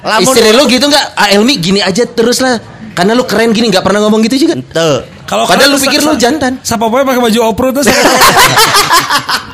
[0.00, 1.06] Lamun- istri lu gitu nggak?
[1.14, 2.56] Ah Elmi gini aja terus lah.
[2.90, 4.56] Karena lu keren gini nggak pernah ngomong gitu juga.
[4.56, 4.90] Ente.
[5.24, 6.52] Kalau Padahal kalian lu pikir lu jantan.
[6.60, 8.02] Siapa poe pakai baju oprot tuh sama-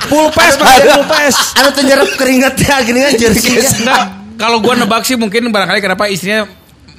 [0.07, 1.35] Full pass pakai full pass.
[1.55, 3.59] Anu teu nyerap keringat ya gini kan jersey.
[3.83, 4.03] Nah,
[4.37, 6.47] kalau gua nebak sih mungkin barangkali kenapa istrinya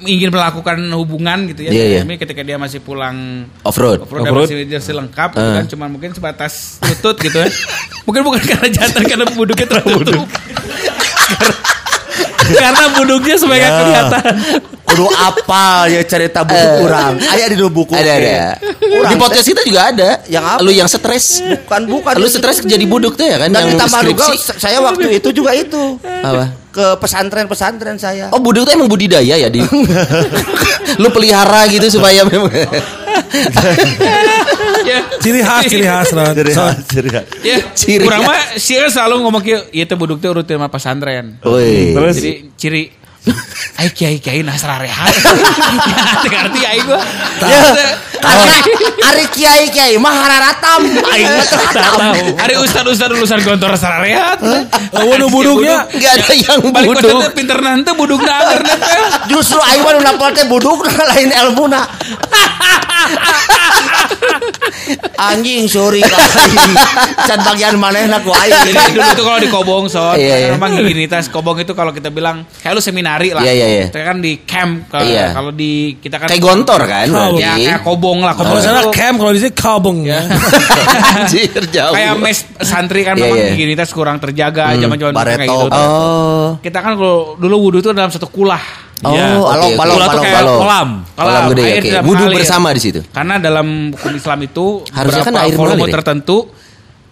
[0.00, 1.70] ingin melakukan hubungan gitu ya.
[1.70, 2.00] Iya, iya.
[2.02, 3.98] Tapi ketika dia masih pulang Off road.
[4.02, 4.46] off-road dan Off-road.
[4.46, 5.54] masih jersey lengkap gitu Eh.
[5.56, 7.48] kan cuma mungkin sebatas lutut gitu ya.
[8.06, 10.24] Mungkin bukan karena jantan karena buduknya tertutup.
[12.54, 14.24] karena buduknya supaya nggak kelihatan.
[14.88, 17.20] Kudu apal ya cerita buku urang.
[17.20, 17.92] Aya di nu buku.
[17.92, 18.38] Ada ada.
[18.80, 20.24] Di podcast kita juga ada.
[20.24, 20.60] Yang apa?
[20.64, 21.44] Lu yang stres.
[21.44, 22.12] Bukan bukan.
[22.16, 25.52] Lu stres jadi buduk tuh ya kan Dan yang ditambah juga saya waktu itu juga
[25.52, 26.56] itu Apa?
[26.72, 28.30] ke pesantren-pesantren saya.
[28.32, 29.60] Oh buduk tuh emang budidaya ya di.
[31.02, 32.48] lu pelihara gitu supaya memang.
[34.88, 35.00] ya.
[35.20, 36.34] Ciri khas, ciri khas Ron.
[36.50, 36.64] So,
[37.44, 38.28] Ya, Ciri kurang khas.
[38.28, 41.36] mah sih selalu ngomong kieu, ieu teh buduk teh urut mah pesantren.
[41.44, 42.82] Terus Jadi ciri
[43.74, 45.14] Ai kiai kiai nasra rehat.
[45.88, 47.00] Ya, teu ngerti aing gua.
[47.40, 47.60] Ya,
[48.18, 48.54] karena
[49.08, 50.82] Ari Kiai Kiai mah hararatam.
[50.90, 52.26] Aing mah teu Tak tahu.
[52.34, 54.42] Hari ustad ustad lulusan gontor nasra rehat.
[54.90, 55.86] Lawan nu buduknya.
[55.88, 57.20] Nggak ada yang Balik buduk.
[57.32, 58.58] pinter nanti buduk nempel.
[59.30, 61.86] Justru aing mah napal teh buduk lain ilmuna.
[65.18, 66.02] Anjing sorry.
[67.24, 68.94] Can bagian manehna ku Jadi aing.
[68.94, 70.48] dulu tuh kalau di Kobong so, Iya, iya.
[70.54, 72.82] memang giginitas Kobong itu kalau kita bilang kayak lu
[73.20, 73.42] seminari lah.
[73.42, 73.84] Iya, iya, iya.
[73.88, 75.26] Kita kan di camp kalau Iya.
[75.32, 77.40] kalau di kita kan Kayak gontor kan berarti.
[77.40, 78.32] Ya kayak Kobong lah.
[78.32, 79.98] Kalau Kobong sana camp, kalau di sini kabung.
[80.02, 80.20] Ya.
[81.18, 81.92] Anjir jauh.
[81.92, 83.48] kayak mes santri kan Iya, memang iya.
[83.52, 85.68] higienistas kurang terjaga zaman-zaman dulu kayak gitu.
[85.70, 86.48] Oh.
[86.60, 88.62] Kita kan kalau dulu wudhu itu dalam satu kulah.
[88.98, 90.58] Oh, Ya, balong, Kulah tuh balong, kayak balong.
[90.58, 90.88] kolam.
[91.14, 92.36] Kolam gede, air Wudhu mengalir.
[92.36, 93.00] bersama di situ.
[93.08, 95.94] Karena dalam hukum Islam itu Harusnya kan air volume mengalir ya?
[95.94, 96.36] tertentu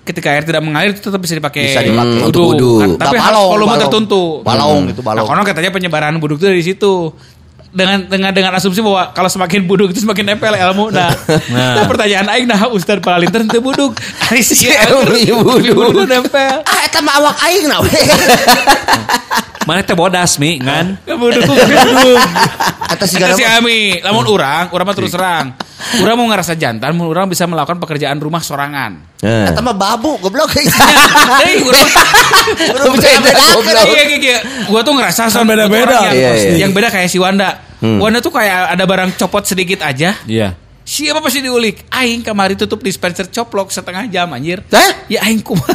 [0.07, 2.17] ketika air tidak mengalir itu tetap bisa dipakai Bisa dipakai.
[2.17, 2.73] Hmm, untuk wudhu.
[2.79, 3.83] Kan, tapi Nah, harus balong, volume balong.
[3.83, 4.23] tertentu.
[4.41, 5.27] Balong itu balong.
[5.27, 6.95] Nah, konon katanya penyebaran buduk itu dari situ.
[7.69, 10.89] Dengan dengan dengan asumsi bahwa kalau semakin buduk itu semakin nempel ilmu.
[10.89, 11.13] Nah,
[11.53, 11.85] nah.
[11.85, 13.93] pertanyaan aing nah Ustaz Paralinter teu buduk.
[14.25, 14.73] Ari sih
[15.29, 15.77] Ilmu buduk.
[15.77, 16.65] buduk nempel.
[16.65, 17.93] Ah eta mah awak aing na we.
[19.67, 20.95] Mana teh bodas mi kan?
[21.03, 21.43] Buduk.
[22.95, 25.59] Atas segala si Ami, lamun urang, urang mah terus terang.
[25.99, 29.19] Urang mau ngerasa jantan, mun urang bisa melakukan pekerjaan rumah sorangan.
[29.19, 29.51] Eh.
[29.51, 30.55] Eta mah babu goblok.
[31.43, 31.89] Hei, urang.
[33.91, 34.39] Iya, iya, iya.
[34.71, 35.83] Gua tuh ngerasa son Kan beda-beda.
[35.83, 36.57] orang Yang, Iya, iya.
[36.63, 37.67] yang beda kayak si Wanda.
[37.83, 40.15] Wanda tuh kayak ada barang copot sedikit aja.
[40.31, 40.55] Iya.
[40.87, 41.91] Siapa pasti diulik?
[41.91, 44.63] Aing kamari tutup dispenser coplok setengah jam anjir.
[44.71, 45.11] Hah?
[45.11, 45.75] Ya aing kumaha.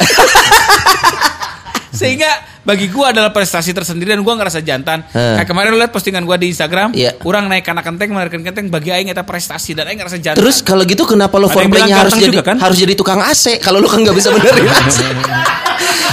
[1.92, 5.02] Sehingga bagi gua adalah prestasi tersendiri dan gua ngerasa jantan.
[5.08, 5.36] Heh.
[5.36, 7.14] Kayak kemarin lu lihat postingan gua di Instagram, Iya.
[7.16, 10.38] kurang naik anak kenteng, menaikkan kenteng bagi aing eta prestasi dan aing ngerasa jantan.
[10.38, 12.56] Terus kalau gitu kenapa lo foreplaynya harus jadi juga kan?
[12.56, 14.98] harus jadi tukang AC kalau lu kan nggak bisa benerin AC.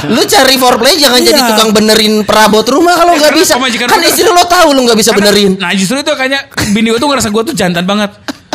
[0.07, 1.49] lu cari foreplay jangan jadi Iya.
[1.51, 3.59] tukang benerin perabot rumah kalau nggak bisa.
[3.85, 5.51] Kan istri lo tahu lu nggak bisa Karena- benerin.
[5.55, 6.39] Nah justru itu kayaknya
[6.71, 8.09] bini gua tuh ngerasa gua tuh jantan banget.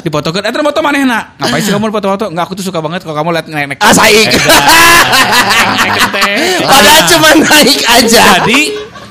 [0.05, 2.25] Dipotokeun, "Eh, foto maneh nak." Ngapain sih kamu foto-foto?
[2.29, 3.81] Enggak, aku tuh suka banget kalau kamu lihat naik-naik.
[3.81, 4.29] Ah saik.
[5.81, 6.61] naik kenteng.
[6.77, 8.25] Padahal cuma naik aja.
[8.45, 8.61] Jadi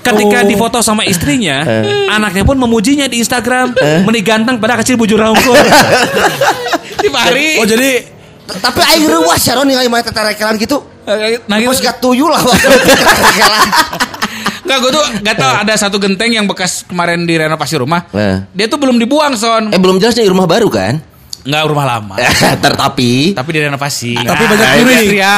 [0.06, 1.66] ketika difoto sama istrinya,
[2.14, 3.74] anaknya pun memujinya di Instagram.
[4.06, 5.58] Meni ganteng pada kecil bujur raungkul.
[7.04, 7.60] Di hari.
[7.60, 10.84] Oh jadi Tapi aing reuas ya Ron ningali mah teterekelan gitu.
[11.04, 11.88] Nah, Bos gitu.
[11.88, 12.40] gak tuyul lah.
[14.64, 18.08] Enggak, gue tuh gak tau ada satu genteng yang bekas kemarin direnovasi rumah.
[18.16, 18.48] Eh.
[18.56, 19.70] Dia tuh belum dibuang, Son.
[19.70, 21.04] Eh belum jelas nih rumah baru kan?
[21.44, 22.16] Enggak rumah lama.
[22.64, 24.16] Tetapi Tapi direnovasi.
[24.24, 25.36] Tapi banyak Nah, itu ya.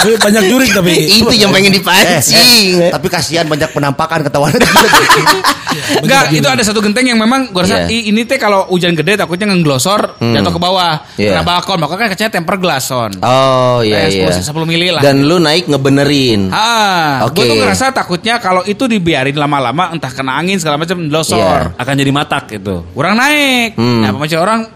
[0.00, 0.92] Tapi banyak jurik tapi.
[1.20, 2.90] itu yang pengen dipancing.
[2.90, 4.52] Tapi kasihan banyak penampakan ketahuan.
[6.02, 7.94] Enggak, itu ada satu genteng yang memang gue rasa Iya.
[7.94, 10.98] "Ih, ini teh kalau hujan gede takutnya ngeglosor jatuh ke bawah.
[11.14, 11.38] Iya.
[11.38, 13.12] Kena balkon, makanya kan kacanya temper glass, Son.
[13.22, 14.42] Oh iya Kayak iya.
[14.42, 15.02] 10 10 mili lah.
[15.02, 16.50] Dan lu naik ngebenerin.
[16.50, 17.42] Ah, Oke.
[17.42, 21.74] gue tuh ngerasa takutnya kalau itu dibiarin lama-lama entah kena angin segala macam glosor.
[21.78, 22.82] Akan jadi matak itu.
[22.94, 23.78] Orang naik.
[23.78, 24.02] Hmm.
[24.02, 24.66] Nah, pemacu orang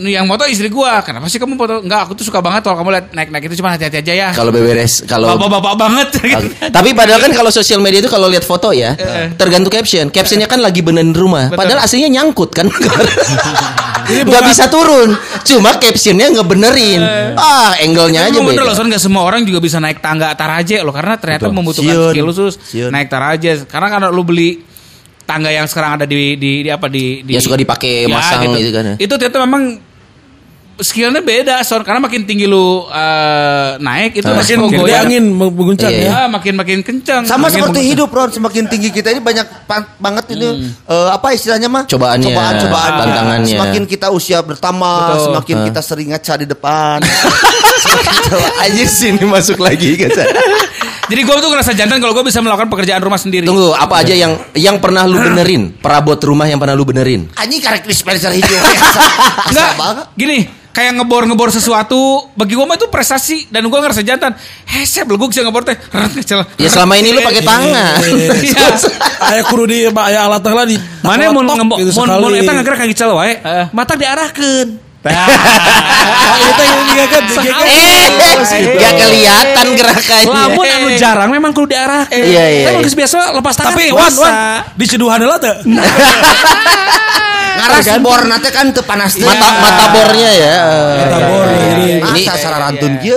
[0.00, 1.04] yang moto istri gua.
[1.04, 1.84] Kenapa sih kamu foto?
[1.84, 4.28] Enggak, aku tuh suka banget kalau kamu lihat naik-naik itu cuma hati-hati aja ya.
[4.32, 6.08] Kalau beberes kalau Bapak-bapak banget.
[6.18, 6.30] Oke.
[6.72, 8.96] Tapi padahal kan kalau sosial media itu kalau lihat foto ya,
[9.36, 10.08] tergantung caption.
[10.08, 11.52] Captionnya kan lagi benerin rumah.
[11.52, 11.58] Betul.
[11.60, 12.66] Padahal aslinya nyangkut kan.
[14.02, 15.14] Nggak bisa turun.
[15.46, 17.00] Cuma captionnya ngebenerin.
[17.38, 21.14] Ah, angle-nya aja bener loh, nggak semua orang juga bisa naik tangga taraje loh, karena
[21.16, 22.54] ternyata membutuhkan skill khusus
[22.90, 23.64] naik taraje.
[23.68, 24.71] Karena kalau lu beli
[25.32, 28.68] tangga yang sekarang ada di di, di apa di, di Ya, suka dipakai masang gitu
[28.70, 28.94] kan ya.
[28.98, 29.80] Itu ternyata memang
[30.74, 35.04] skillnya beda, Son, karena makin tinggi lu eh, naik itu makin Makin gede goyang.
[35.06, 36.10] angin mengguncang Iya, ya.
[36.10, 37.22] Ya, makin makin kencang.
[37.22, 37.92] Sama Makin seperti mengguncang.
[37.94, 39.46] hidup Ron, semakin tinggi kita ini banyak
[39.96, 40.48] banget ini
[40.82, 41.84] eh, apa istilahnya mah?
[41.86, 42.92] Cobaannya, Cobaan-cobaan.
[42.98, 43.54] tantangannya.
[43.54, 45.22] Semakin kita usia bertambah, Betul.
[45.24, 46.98] semakin kita sering ngaca di depan.
[48.64, 50.10] Aja sini masuk lagi kan.
[51.02, 53.42] Jadi gue tuh ngerasa jantan kalau gue bisa melakukan pekerjaan rumah sendiri.
[53.42, 55.74] Tunggu, apa aja yang yang pernah lu benerin?
[55.84, 57.26] Perabot rumah yang pernah lu benerin?
[57.34, 58.62] Anjing karek dispenser hijau.
[59.50, 64.32] Enggak, gini, kayak ngebor-ngebor sesuatu, bagi gue mah itu prestasi dan gue ngerasa jantan.
[64.70, 65.76] Heh, saya belum bisa ngebor teh.
[66.56, 67.98] Ya selama ini lu pakai tangan.
[68.42, 68.68] Iya.
[69.22, 70.76] Aya kudu di aya alat lah di.
[71.02, 73.38] Mana mau ngembok, gitu mau eta ngagerak ka gical wae.
[73.38, 73.66] Eh.
[73.70, 74.91] Mata diarahkeun.
[75.02, 77.04] Ah, itu yang dia
[78.52, 80.30] Eh, gak kelihatan gerakannya.
[80.30, 82.22] Lamun anu jarang memang kudu diarahkeun.
[82.22, 82.66] Iya, iya.
[82.70, 83.74] Tapi geus biasa lepas tangan.
[83.74, 84.32] Tapi wan wan
[84.78, 85.38] di ceduhan heula
[87.62, 87.70] teu.
[87.70, 89.22] Ngaras bor nanti kan teu panas teh.
[89.22, 90.54] Mata mata bornya ya.
[90.98, 93.16] Mata bor, jadi Ini Masa sararantun kieu.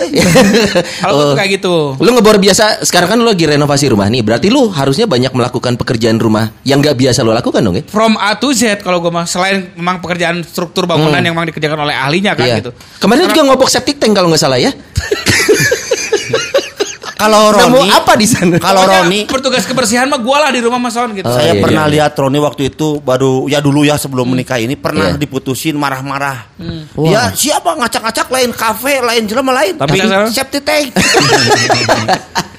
[1.02, 1.30] Kalau gue Oh.
[1.32, 1.76] tuh kayak gitu.
[1.98, 4.22] Lu ngebor biasa sekarang kan lu lagi renovasi rumah nih.
[4.22, 7.84] Berarti lu harusnya banyak melakukan pekerjaan rumah yang gak biasa lu lakukan dong ya?
[7.86, 11.82] From A to Z kalau gue mah selain memang pekerjaan struktur bangunan yang memang dikerjakan
[11.82, 12.56] oleh ahlinya kan Iya.
[12.60, 12.72] gitu.
[12.98, 14.72] Kemarin juga ngobok septic tank kalau nggak salah ya.
[17.16, 18.60] Kalau Nemu Roni apa di sana?
[18.60, 21.24] Kalau Roni petugas kebersihan mah gue lah di rumah Mas Son gitu.
[21.24, 21.94] Oh, saya iya, pernah iya.
[22.00, 25.20] lihat Roni waktu itu baru ya dulu ya sebelum menikah ini pernah Iya.
[25.20, 26.52] diputusin marah-marah.
[27.00, 27.08] Wah.
[27.08, 29.80] Ya siapa ngacak-ngacak lain kafe lain jelema lain.
[29.80, 30.00] Tapi-
[30.32, 30.92] septic tank.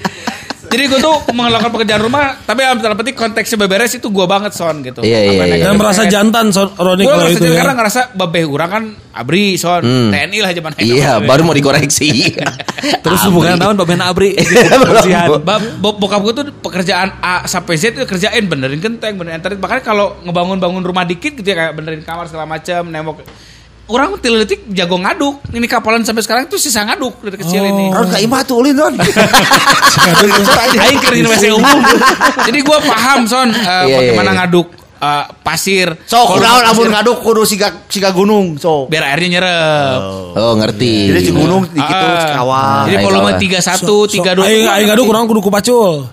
[0.67, 4.51] Jadi gue tuh melakukan pekerjaan rumah, tapi dalam tanda petik konteksnya beberes itu gue banget
[4.51, 4.99] Son gitu.
[4.99, 5.63] Iya, iya, iya.
[5.63, 7.77] Dan merasa jantan so, Roni Gue kalau itu karena ya.
[7.79, 8.83] ngerasa babeh urang kan
[9.15, 10.11] abri Son, Hmm.
[10.11, 12.35] TNI lah zaman Iya, baru mau dikoreksi.
[13.03, 14.35] Terus hubungan tahun Baben Abri.
[15.81, 19.57] Bokap gue tuh pekerjaan A sampai Z itu kerjain benerin genteng, benerin internet.
[19.57, 23.23] Bahkan kalau ngebangun-bangun rumah dikit gitu ya kayak benerin kamar segala macam, nembok.
[23.87, 25.39] Orang tiletik jago ngaduk.
[25.49, 27.71] Ini kapalan sampai sekarang tuh sisa ngaduk dari kecil Oh.
[27.71, 27.85] ini.
[27.87, 28.99] Ron ka imah tuh ulin Ron.
[30.77, 31.79] Aing keur di WC umum.
[32.43, 34.37] Jadi gue paham son eh, Iya, bagaimana iya.
[34.43, 35.87] ngaduk eh, pasir.
[36.03, 38.59] So Kalau kunaon pasir, amun ngaduk kudu siga siga gunung.
[38.59, 38.87] So.
[38.87, 39.99] biar airnya nyerep.
[40.35, 40.93] Oh, ngerti.
[41.07, 42.35] Jadi si gunung di gitu Ah.
[42.35, 42.83] kawah.
[42.85, 43.39] Jadi volume kalah.
[43.39, 44.43] 31, So- 32.
[44.43, 46.11] Aing aing ngaduk kurang kudu ku pacul.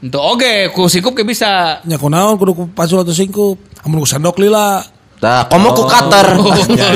[0.00, 1.78] Untuk oke, ku sikup ke bisa.
[1.84, 3.56] Nya kunaon kudu ku pacul atau singkup.
[3.86, 4.82] Amun ku sendok lila.
[5.20, 6.32] Nah, komo ku cutter.
[6.72, 6.88] Iya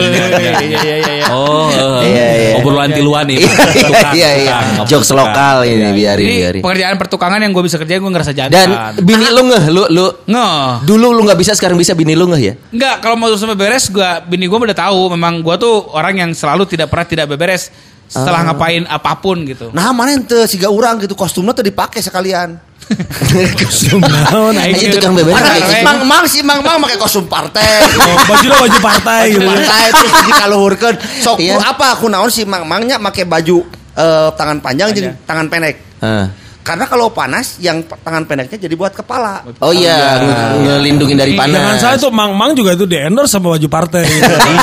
[0.80, 1.26] iya iya iya.
[1.28, 2.52] Oh, eh, Iya, iya.
[2.56, 3.36] obrolan tiluan nih.
[3.36, 4.54] Iya iya iya.
[4.84, 6.62] Jokes lokal ini biarin biarin.
[6.64, 8.56] pekerjaan pertukangan yang gue bisa kerjain gue ngerasa jantan.
[8.56, 10.88] Dan bini lu ngeh, lu lu Nggak.
[10.88, 12.54] dulu lu nggak bisa sekarang bisa bini lu ngeh ya?
[12.70, 16.30] Enggak, kalau mau sampai beres gua bini gua udah tahu memang gua tuh orang yang
[16.32, 17.68] selalu tidak pernah tidak beberes
[18.04, 18.46] setelah Ah.
[18.48, 19.68] ngapain apa pun gitu.
[19.72, 22.56] Nah mana ente siga urang gitu kostumnya tuh dipakai sekalian.
[24.04, 25.40] Naon, Nah, Aja tukang beberes.
[25.82, 27.64] Mang Mang si Mang Mang pakai kostum partai.
[28.04, 29.42] Oh, baju lo baju partai gitu.
[29.42, 30.94] partai terus dikaluhurkeun.
[31.24, 31.56] Sok Iya.
[31.58, 35.76] apa aku naon si Mang Mangnya pakai baju eh, tangan panjang jadi tangan pendek.
[35.98, 36.28] Ah.
[36.64, 39.44] Karena kalau panas yang tangan pendeknya jadi buat kepala.
[39.60, 41.60] Oh iya, nge- ngelindungin dari panas.
[41.60, 44.00] Jangan salah tuh Mang Mang juga itu di endorse sama baju partai.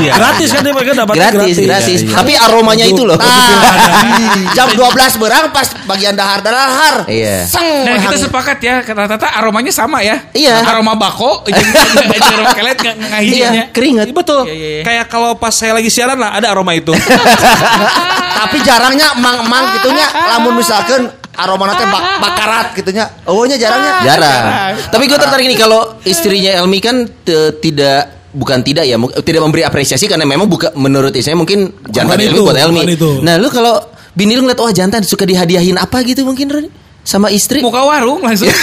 [0.02, 0.18] Iya.
[0.18, 2.00] Gratis kan dia mereka dapat gratis, gratis.
[2.10, 3.14] Tapi aromanya itu loh.
[3.14, 3.30] Nah,
[4.58, 7.06] jam 12 berang pas bagian dahar-dahar.
[7.06, 7.46] Iya.
[7.46, 7.86] Seng.
[7.86, 10.26] Dan kita sepakat ya, rata-rata aromanya sama ya.
[10.34, 10.58] Iya.
[10.66, 11.46] Aroma bako,
[12.26, 14.10] aroma kelet nggak Iya, keringat.
[14.10, 14.50] Betul.
[14.50, 14.84] Iya, iya, iya.
[14.84, 16.90] Kayak kalau pas saya lagi siaran lah ada aroma itu.
[18.42, 23.06] Tapi jarangnya mang-mang gitunya lamun misalkan aroma nanti bak bakarat gitunya.
[23.26, 23.94] Ohnya jarangnya.
[24.04, 24.44] Jarang.
[24.90, 28.00] Tapi gue tertarik nih kalau istrinya Elmi kan te- tidak
[28.32, 32.38] bukan tidak ya, tidak memberi apresiasi karena memang buka menurut istrinya mungkin jantan Bukan Elmi
[32.38, 32.82] itu, buat Elmi.
[33.22, 33.76] Nah, lu kalau
[34.12, 36.68] bini lu ngeliat wah jantan suka dihadiahin apa gitu mungkin Ron?
[37.12, 37.60] Sama istri?
[37.60, 38.48] Buka warung langsung.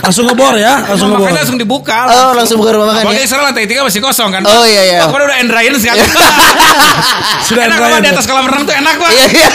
[0.00, 1.28] Langsung ngebor ya, langsung ngebor.
[1.28, 1.98] Makanya langsung dibuka.
[2.08, 3.26] Oh, langsung buka rumah makan Apalagi ya.
[3.28, 4.42] sekarang lantai tiga masih kosong kan.
[4.42, 4.98] Oh, iya, iya.
[5.06, 6.00] Pokoknya udah endrain sekali.
[7.46, 8.14] Sudah enak apa di ya?
[8.16, 9.10] atas kolam renang tuh enak pak.
[9.12, 9.48] Iya, iya.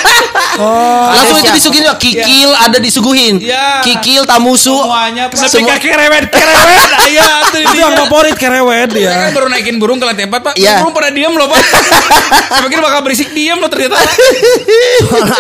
[0.56, 3.36] Oh, Langsung itu disuguhin ya, kikil ada disuguhin.
[3.41, 3.84] Iya.
[3.84, 4.71] Kikil tamusu.
[4.78, 5.50] Semuanya pak.
[5.50, 6.89] Semua- kerewet kerewet.
[7.06, 9.32] Iya itu yang favorit kerewet Saya kan dia.
[9.32, 10.82] baru naikin burung ke lantai 4 pak Iya.
[10.82, 11.62] Burung pada diem loh pak
[12.50, 13.95] Saya pikir bakal berisik diem loh ternyata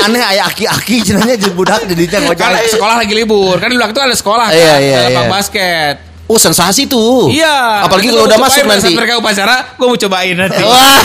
[0.05, 2.73] Aneh aya aki-aki cenanya jadi budak jadi teh Karena ngojek.
[2.73, 5.21] sekolah lagi libur Kan di itu ada sekolah kan Iya, iya, iya.
[5.25, 5.95] basket
[6.25, 7.29] Oh, sensasi tuh.
[7.29, 8.97] Iya Apalagi kalau udah masuk nanti.
[8.97, 10.97] mereka upacara Gue mau cobain nanti Wah.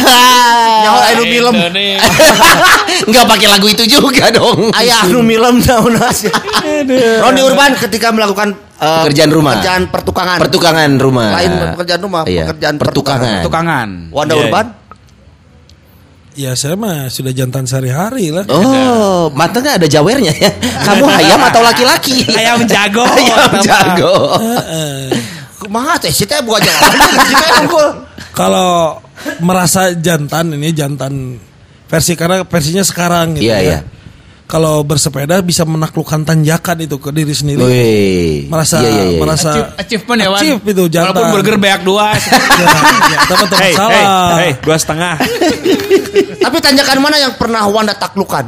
[0.81, 1.55] Nyawa anu milem.
[1.61, 2.01] Indonesia.
[3.05, 4.73] Enggak pakai lagu itu juga dong.
[4.73, 6.33] Ayah anu milem naon aja.
[7.21, 9.61] Roni Urban ketika melakukan eh, Pekerjaan rumah.
[9.61, 10.39] Pekerjaan pertukangan.
[10.41, 11.29] Pertukangan rumah.
[11.37, 13.41] Lain pekerjaan rumah, Iya, pekerjaan pertukangan.
[13.45, 14.67] Tukangan Wanda Iya, Urban.
[16.39, 18.47] Ya saya mah sudah jantan sehari-hari lah.
[18.47, 20.51] Oh, matanya ada jawernya ya.
[20.87, 22.23] Kamu ayam atau laki-laki?
[22.31, 24.15] Ayam jago Ayam jago.
[25.59, 26.63] Kumaha teh sih teh bukan.
[28.39, 29.03] Kalau
[29.43, 31.37] merasa jantan ini jantan
[31.91, 33.63] versi karena versinya sekarang gitu Iya, ya.
[33.67, 33.79] iya.
[34.51, 37.63] Kalau bersepeda bisa menaklukkan tanjakan itu ke diri sendiri.
[37.63, 38.35] Wih.
[38.51, 39.19] Merasa Iya, iya, iya.
[39.23, 41.15] merasa Achieve- Achievement ya Wan Achieve itu jantan.
[41.15, 43.75] Walaupun burger beak dua Ya, ya, hei,
[44.35, 45.15] hei, dua setengah.
[46.45, 48.43] Tapi tanjakan mana yang pernah Wanda taklukan?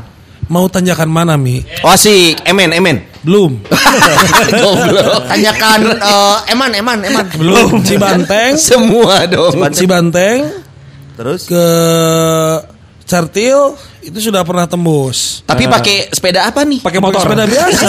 [0.51, 1.63] Mau tanjakan mana Mi?
[1.87, 2.43] Oh, asik.
[2.45, 3.07] Emen, emen.
[3.23, 3.63] Belum.
[4.63, 5.23] Goblok.
[5.31, 7.25] Tanjakan eh, Eman, Eman, Eman.
[7.39, 7.79] Belum.
[7.81, 8.59] Cibanteng.
[8.59, 9.55] Semua dong.
[9.71, 10.51] Cibanteng
[11.15, 11.65] Terus ke
[13.07, 15.47] Cartil itu sudah pernah tembus.
[15.47, 16.83] Tapi pakai sepeda apa nih?
[16.83, 17.23] Pakai motor.
[17.23, 17.87] Sepeda biasa.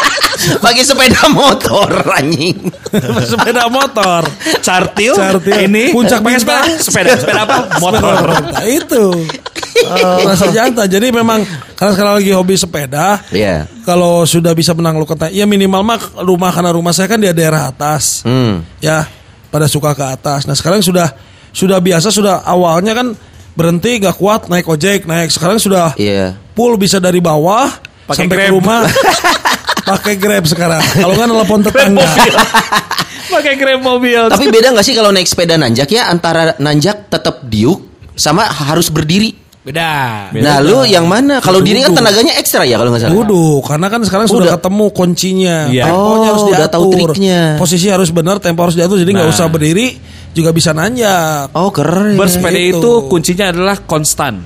[0.64, 2.56] pakai sepeda motor anjing.
[3.28, 4.24] sepeda motor.
[4.64, 5.56] Cartil, Cartil.
[5.68, 7.56] ini Puncak pakai sepeda, sepeda, sepeda apa?
[7.78, 8.16] Motor.
[8.48, 9.04] Nah, itu.
[10.28, 10.88] Rasa jantan.
[10.88, 11.44] Jadi memang
[11.76, 13.68] karena sekarang lagi hobi sepeda, Iya.
[13.84, 18.24] kalau sudah bisa menaklukkan ya minimal mah rumah karena rumah saya kan di daerah atas.
[18.24, 18.64] Hmm.
[18.80, 19.04] Ya,
[19.52, 20.48] pada suka ke atas.
[20.48, 21.12] Nah, sekarang sudah
[21.52, 23.12] sudah biasa sudah awalnya kan
[23.52, 25.28] berhenti gak kuat naik ojek, naik.
[25.28, 26.36] Sekarang sudah Iya.
[26.52, 27.68] full bisa dari bawah
[28.04, 28.48] Pakai sampai Grab.
[28.48, 28.80] ke rumah.
[29.90, 30.82] pakai Grab sekarang.
[30.82, 32.06] Kalau nggak telepon tetangga.
[33.32, 34.28] Pakai grab mobil.
[34.28, 37.80] Tapi beda nggak sih kalau naik sepeda nanjak ya antara nanjak tetap diuk
[38.12, 39.32] sama harus berdiri?
[39.62, 41.38] Beda Nah, lu yang mana?
[41.38, 43.14] Kalau diri kan tenaganya ekstra ya kalau nggak salah.
[43.14, 44.54] Duduk, karena kan sekarang sudah Udah.
[44.58, 45.56] ketemu kuncinya.
[45.70, 45.84] Iya.
[45.86, 46.58] Temponya harus Oh, diatur.
[46.58, 47.40] udah tahu triknya.
[47.62, 48.98] Posisi harus benar, tempo harus diatur.
[48.98, 49.94] Jadi nggak usah berdiri,
[50.34, 51.54] juga bisa nanjak.
[51.54, 52.18] Oh, keren.
[52.18, 52.82] Bersepeda Gitu.
[52.82, 54.42] itu kuncinya adalah konstan.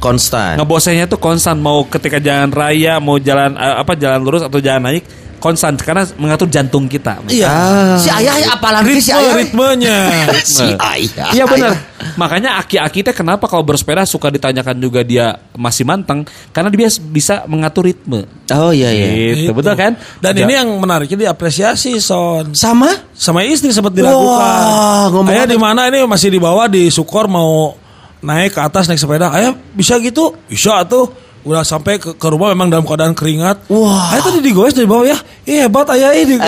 [0.00, 0.56] Konstan.
[0.56, 4.80] Ngebosennya tuh konstan mau ketika jalan raya, mau jalan eh, apa jalan lurus atau jalan
[4.88, 5.04] naik
[5.44, 7.20] konstan karena mengatur jantung kita.
[7.28, 7.52] Iya.
[8.00, 9.34] si Ayah ya apalan si Ritme, Ayah.
[9.36, 9.98] ritmenya.
[10.56, 11.28] Si ayah.
[11.36, 11.76] Iya benar.
[12.16, 17.44] Makanya aki-aki teh kenapa kalau bersepeda suka ditanyakan juga dia masih manteng karena dia bisa
[17.44, 18.24] mengatur ritme.
[18.48, 19.06] Oh iya iya.
[19.36, 19.52] Gitu, Gitu.
[19.52, 19.92] betul kan?
[20.18, 22.56] Dan ini yang menariknya diapresiasi Son.
[22.56, 22.88] Sama?
[23.12, 24.24] Sama istri sempat dilakukan.
[24.24, 27.76] Wah, ngomong Ayah di mana ini masih di bawah di Sukor mau
[28.20, 29.28] naik ke atas naik sepeda.
[29.28, 30.32] Ayah bisa gitu?
[30.48, 31.23] Bisa tuh.
[31.44, 33.68] Udah sampai ke, ke rumah memang dalam keadaan keringat.
[33.68, 34.16] Wah.
[34.16, 35.18] Ayah tadi digoes dari bawah ya.
[35.44, 36.40] Ih hebat ayah ini.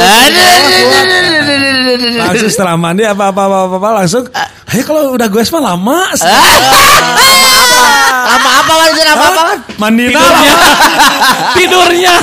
[2.16, 4.24] Langsung setelah mandi apa apa apa, apa, apa langsung.
[4.72, 6.00] Ayah kalau udah goes mah lama.
[7.76, 7.92] Sih.
[8.26, 9.58] Apa-apa kan Jen, apa-apa kan?
[9.76, 10.54] Mandi Tidurnya.
[11.56, 12.14] Tidurnya.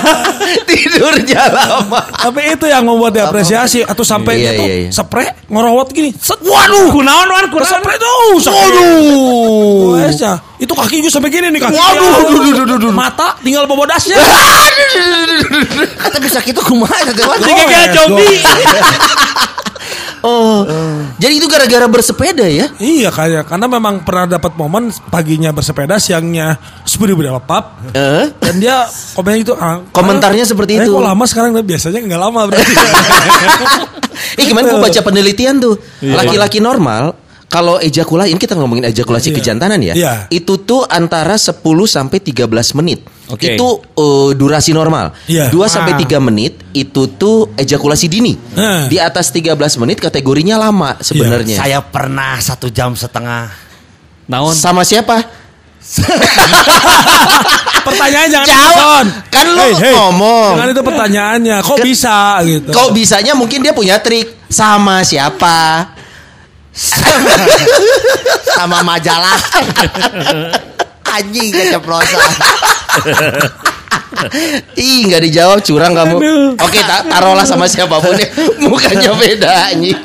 [0.65, 1.99] Tidurnya lama.
[2.11, 4.89] Tapi itu yang membuat diapresiasi atau sampai Iya, iya, iya.
[4.89, 6.11] spray ngorowot gini.
[6.17, 7.69] Set, Waduh, kunaon wan, kunaon.
[7.69, 8.37] spray tuh.
[8.49, 10.01] Waduh.
[10.01, 10.33] Wesnya.
[10.57, 11.75] Itu kaki gue sampai gini nih kaki.
[11.75, 12.91] Waduh, duh, duh, duh, duh, duh.
[12.91, 14.17] Mata tinggal bobodasnya.
[15.99, 17.23] Kata bisa gitu kumaha teh.
[17.23, 18.39] Kayak zombie.
[20.23, 20.63] Oh,
[21.19, 22.71] jadi itu gara-gara bersepeda ya?
[22.79, 26.55] Iya kayak karena memang pernah dapat momen paginya bersepeda siangnya
[26.87, 27.57] sepeda berapa
[27.91, 28.31] Eh?
[28.39, 30.95] dan dia komen itu ah, Komentarnya seperti eh, itu.
[30.95, 32.71] kok lama sekarang biasanya nggak lama berarti
[34.39, 37.22] Eh kemarin gue baca penelitian tuh Laki-laki normal
[37.53, 39.35] Kalau ejakulasi Ini kita ngomongin ejakulasi Iya.
[39.37, 40.13] kejantanan ya Iya.
[40.27, 43.53] Itu tuh antara 10 sampai 13 menit Oke.
[43.53, 45.47] Itu eh, durasi normal Iya.
[45.47, 48.89] 2 sampai 3 menit Itu tuh ejakulasi dini Hmm.
[48.89, 53.47] Di atas 13 menit kategorinya lama sebenarnya Saya pernah satu jam setengah.
[54.25, 54.51] Naon?
[54.51, 55.21] Sama siapa?
[57.85, 59.05] pertanyaannya jangan Jawab.
[59.27, 60.51] Kan lu ngomong.
[60.55, 65.91] jangan itu pertanyaannya kok bisa gitu Kok bisanya mungkin dia punya trik Sama siapa?
[68.53, 69.37] Sama majalah.
[71.05, 72.21] Anjing keceplosan.
[74.73, 76.17] Ih nggak dijawab curang kamu.
[76.57, 78.27] Oke ta taruhlah sama siapa pun ya.
[78.59, 79.99] Mukanya beda anjing.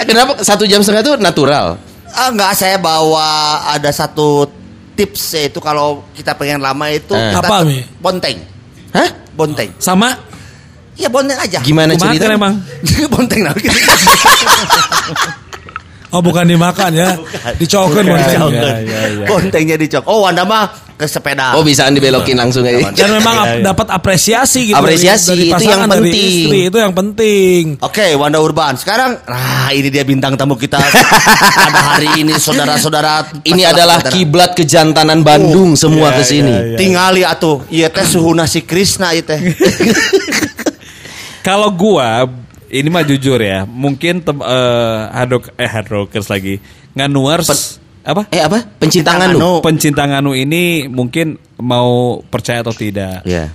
[0.00, 1.76] Kenapa satu jam setengah itu natural?
[2.10, 3.26] Ah, enggak, saya bawa
[3.70, 4.50] ada satu
[4.98, 7.30] tips yaitu kalau kita pengen lama itu Eh.
[7.30, 7.86] kita Apa, Mi?
[8.02, 8.42] bonteng.
[8.90, 9.08] Hah?
[9.32, 9.70] Bonteng.
[9.78, 10.18] Sama
[11.00, 11.58] Iya bonteng aja.
[11.64, 12.28] Gimana kumaha cerita?
[12.28, 12.54] emang?
[13.12, 13.72] bonteng nah, gitu.
[16.12, 17.08] oh bukan dimakan ya
[17.56, 18.40] dicokin bonteng.
[19.24, 20.04] Bontengnya dicok.
[20.04, 20.68] Oh, Wanda mah
[21.00, 21.56] ke sepeda.
[21.56, 22.92] Oh bisa dibelokin langsung aja.
[22.92, 26.28] dan memang ap- dapat apresiasi gitu Apresiasi, itu yang pasangan, dari penting.
[26.28, 28.76] istri, itu yang penting Oke, Wanda Urban.
[28.76, 33.40] Sekarang, nah ini dia bintang tamu kita pada hari ini, saudara-saudara.
[33.48, 34.12] Ini adalah saudara.
[34.12, 36.76] kiblat kejantanan Bandung semua ke sini.
[36.76, 39.40] Tingali atuh, iya teh suhu nasi Krishna ieu teh.
[41.40, 42.28] Kalau gua
[42.70, 46.62] ini mah jujur ya, mungkin tem, eh hard rock eh hard rockers lagi.
[46.94, 48.28] Nganuars apa?
[48.32, 48.64] Eh apa?
[48.78, 49.60] Pencintaan lu.
[49.64, 53.24] Pencinta nganu ini mungkin mau percaya atau tidak.
[53.24, 53.52] Ya.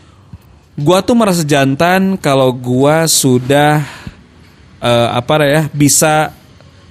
[0.76, 3.80] Gua tuh merasa jantan kalau gua sudah
[4.84, 6.36] eh, apa ya bisa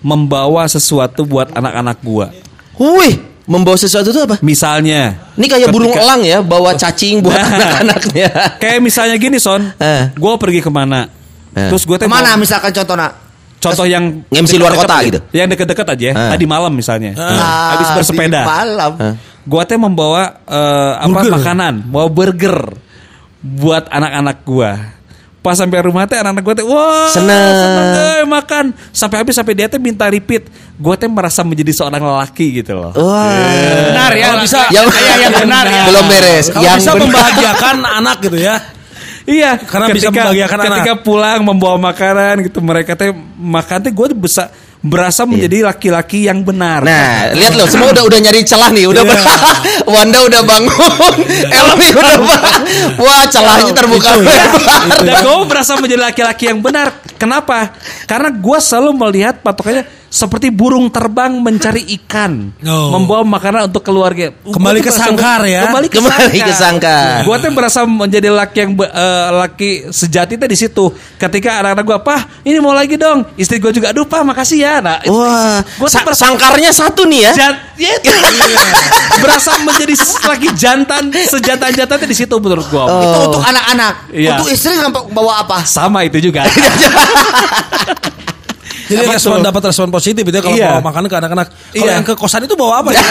[0.04, 2.28] membawa sesuatu buat anak-anak gua.
[2.76, 4.40] Wih, membawa sesuatu itu apa?
[4.40, 7.48] Misalnya, Ini kayak burung Ketika- elang ya, bawa cacing buat Nah.
[7.60, 8.28] anak-anaknya.
[8.56, 10.08] kayak misalnya gini son, Eh.
[10.10, 11.08] gue pergi ke mana,
[11.52, 11.68] Eh.
[11.68, 13.12] terus gue Ke mana misalkan contohnya?
[13.60, 15.20] contoh yang Nge-MC luar kota gitu?
[15.30, 16.30] yang deket-deket aja, Eh.
[16.32, 18.92] tadi malam misalnya, Ah, habis bersepeda, di Malam.
[18.96, 19.14] Eh.
[19.44, 21.32] gue teh membawa eh, apa Burger.
[21.36, 22.58] makanan, bawa burger
[23.40, 24.70] buat anak-anak gue.
[25.44, 27.36] Pas sampai rumah teh anak-anak gue teh wah Seneng.
[28.16, 30.48] eh, makan sampai habis sampai dia teh minta repeat.
[30.74, 32.96] Gue teh merasa menjadi seorang lelaki gitu loh.
[32.96, 33.28] Wah.
[33.86, 34.86] Benar ya, Kalau bisa- Yang,
[35.20, 35.84] yang benar ya.
[35.84, 36.46] Belum beres.
[36.48, 37.02] kalau yang bisa benar.
[37.04, 38.56] membahagiakan anak gitu ya
[39.24, 44.48] Iya, Karena bisa membahagiakan ketika pulang membawa makanan gitu mereka teh makan teh gue bisa
[44.84, 46.84] berasa menjadi laki-laki yang benar.
[46.84, 49.02] Nah, lihat loh, semua udah udah nyari celah nih, udah
[49.94, 51.16] Wanda udah bangun,
[51.48, 52.60] Elmi udah bangun.
[53.00, 54.48] Wah, celahnya terbuka lebar.
[55.00, 56.92] Dan gue berasa menjadi laki-laki yang benar.
[57.16, 57.72] Kenapa?
[58.04, 62.94] Karena gue selalu melihat patokannya seperti burung terbang mencari ikan, Oh.
[62.94, 64.30] membawa makanan untuk keluarga.
[64.46, 65.66] Kembali ke sangkar ya.
[65.66, 66.46] Kembali ke Kembali sangkar.
[66.46, 67.16] ke sangkar.
[67.26, 70.84] Gue tuh berasa menjadi laki yang be- eh, laki sejati tuh di situ.
[71.18, 73.26] Ketika anak-anak gue, pah ini mau lagi dong.
[73.34, 74.78] Istri gue juga, aduh pah makasih ya.
[74.78, 77.50] Nah, Wah, Gua sa- sangkarnya satu nih ya.
[77.74, 78.06] Ya itu.
[79.24, 82.86] berasa menjadi laki jantan sejantan-jantan di situ menurut gua.
[83.02, 84.14] Itu untuk anak-anak.
[84.14, 84.38] Iya.
[84.38, 85.66] Untuk istri nggak bawa apa?
[85.66, 86.46] Sama itu juga.
[88.84, 90.68] Jadi respon dapat respon positif itu ya kalau Iya.
[90.76, 91.46] bawa makanan ke anak-anak.
[91.48, 91.92] Kalau Iya.
[91.96, 92.92] yang ke kosan itu bawa apa?
[92.92, 93.00] ya?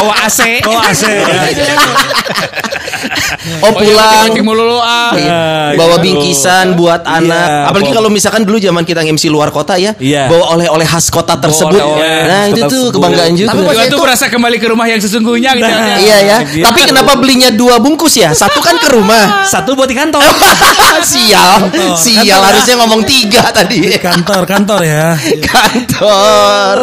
[0.00, 0.40] Bawa AC.
[0.64, 1.04] Bawa AC.
[3.62, 4.30] Oh pulang.
[4.30, 5.12] Laki mulu lu ah.
[5.14, 5.30] Iya.
[5.30, 6.04] Ah, bawa gitu.
[6.06, 7.46] bingkisan buat Iya, anak.
[7.70, 10.26] Apalagi kalau misalkan dulu zaman kita MC luar kota ya, Iya.
[10.28, 11.78] bawa oleh-oleh khas kota tersebut.
[11.78, 13.48] oleh-oleh nah, khas itu tuh kebanggaan juga.
[13.54, 15.70] Tapi Gua itu- tuh berasa kembali ke rumah yang sesungguhnya gitu.
[15.70, 15.98] Nah.
[15.98, 16.36] Iya ya.
[16.44, 16.64] Gitu.
[16.66, 18.30] Tapi kenapa belinya dua bungkus ya?
[18.34, 19.46] Satu kan ke rumah.
[19.46, 20.22] Satu buat di kantor.
[21.12, 23.88] sial, sial harusnya ngomong tiga tadi.
[23.96, 25.14] Kantor, kantor ya.
[25.50, 26.76] Kantor.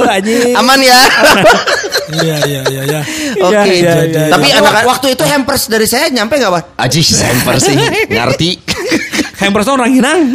[0.57, 0.99] Aman ya.
[2.07, 3.01] Iya, iya, iya, iya.
[3.35, 3.67] Oke.
[3.83, 6.63] iya, iya, Tapi Tapi anak waktu itu hampers dari saya nyampe nggak, Pak?
[6.77, 7.75] Aji semper sih,
[8.09, 8.49] ngerti.
[9.37, 10.33] Hampers orang hinang.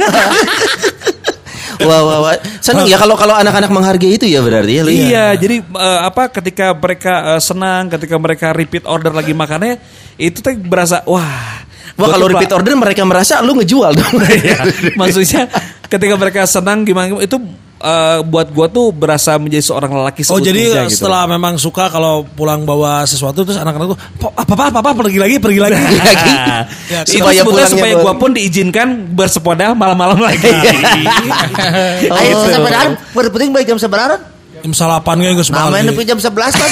[1.83, 2.37] Wah, wah, wah.
[2.63, 4.83] Seneng ya kalau kalau anak-anak menghargai itu ya berarti ya.
[4.87, 9.83] Iya, jadi eh, apa ketika mereka eh, senang, ketika mereka repeat order lagi makannya,
[10.15, 11.67] itu tuh berasa wah.
[11.99, 14.17] Wah kalau repeat order mereka merasa lu ngejual dong.
[14.23, 14.59] Iya.
[14.95, 15.51] Maksudnya
[15.91, 17.37] ketika mereka senang gimana itu
[17.83, 20.97] eh, buat gua tuh berasa menjadi seorang lelaki Oh jadi gitu.
[20.97, 25.19] setelah memang suka kalau pulang bawa sesuatu terus anak-anak tuh "Po- apa apa apa pergi
[25.19, 25.75] lagi pergi lagi.
[25.75, 26.33] lagi.
[26.89, 30.49] Ya, itu Supaya sebetulnya supaya buat- gua pun diizinkan bersepeda malam-malam lagi.
[32.09, 34.32] Ayo sepedaan, berpenting baik jam seberapa?
[34.63, 35.63] Jam salapan kayak nggak sempat.
[35.65, 36.71] Namanya nepi jam 11 kan.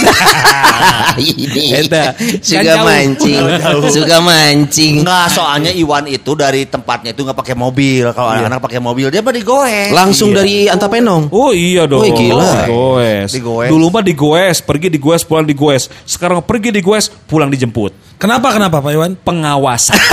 [1.18, 2.14] Ini Eta.
[2.38, 3.43] suka Kan mancing,
[3.91, 4.95] suka mancing.
[5.03, 8.07] Enggak, soalnya Iwan itu dari tempatnya itu nggak pakai mobil.
[8.09, 9.91] Kalau anak-anak pakai mobil dia mah digoes.
[9.91, 10.36] Langsung Iya.
[10.36, 11.28] dari Antapenong.
[11.30, 12.01] Oh iya dong.
[12.01, 12.62] Wih, gila.
[12.62, 13.30] Digoes.
[13.32, 13.68] Digoes.
[13.68, 15.91] Dulu mah digoes, pergi digoes, pulang digoes.
[16.05, 17.91] Sekarang pergi digoes, pulang dijemput.
[18.16, 19.12] Kenapa kenapa Pak Iwan?
[19.16, 19.99] Pengawasan.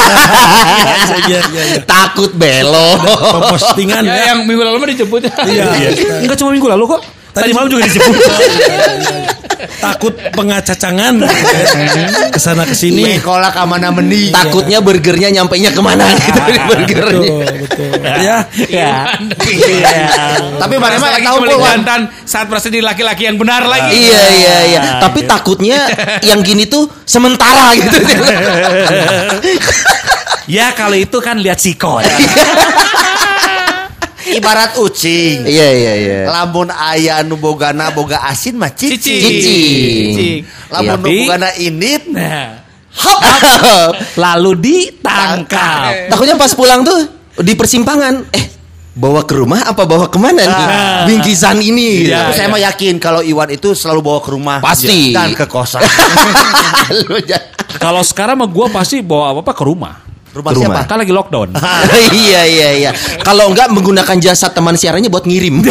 [1.08, 1.82] Iya iya iya.
[1.84, 3.00] Takut belok.
[3.50, 4.24] Postingan Ya, ya.
[4.32, 5.22] yang minggu lalu mah dijemput.
[5.28, 5.66] Iya.
[6.24, 7.02] Enggak cuma minggu lalu kok.
[7.38, 8.18] Tadi malam juga dijemput.
[9.78, 11.14] Takut pengacacangan
[12.34, 13.18] ke sana ke sini.
[13.18, 14.30] Iya, sekolah ke mana meni.
[14.30, 17.38] Takutnya burgernya nyampe nya ke mana gitu di burgernya.
[17.38, 17.90] Betul betul.
[18.02, 18.38] Ya.
[18.54, 18.94] Iya.
[19.42, 20.06] Iya.
[20.62, 21.82] Tapi mana mah tahu Wan.
[21.82, 23.98] jantan saat merasa jadi laki-laki yang benar lagi.
[23.98, 24.82] Iya iya iya.
[25.02, 25.90] Tapi takutnya
[26.26, 27.98] yang gini tuh sementara gitu.
[30.48, 32.08] Ya kalau itu kan lihat sikon.
[34.34, 35.48] Ibarat ucing.
[35.48, 36.20] Iya iya iya.
[36.28, 39.00] Lamun aya nu bogana boga asin mah cicing.
[39.00, 40.08] Cicing.
[40.12, 40.38] Cicing.
[40.68, 42.60] Lamun nu Tapi- bogana init Nah,
[42.98, 43.94] hop.
[44.16, 46.12] lalu ditangkap.
[46.12, 46.98] Takutnya pas pulang tuh
[47.38, 48.46] di persimpangan, eh
[48.98, 50.66] bawa ke rumah apa bawa ke mana nih
[51.06, 52.10] bingkisan ini?
[52.10, 52.18] Iya.
[52.20, 55.14] Tapi saya mah yakin kalau Iwan itu selalu bawa ke rumah Pasti.
[55.14, 55.86] dan ke kosan.
[57.78, 60.07] Kalau sekarang mah gua pasti bawa apa-apa ke rumah.
[60.36, 60.72] Rumah Ke siapa?
[60.74, 60.84] rumah.
[60.86, 61.50] Kan lagi lockdown.
[62.28, 62.92] iya iya iya.
[63.22, 65.64] Kalau enggak menggunakan jasa teman siarannya buat ngirim.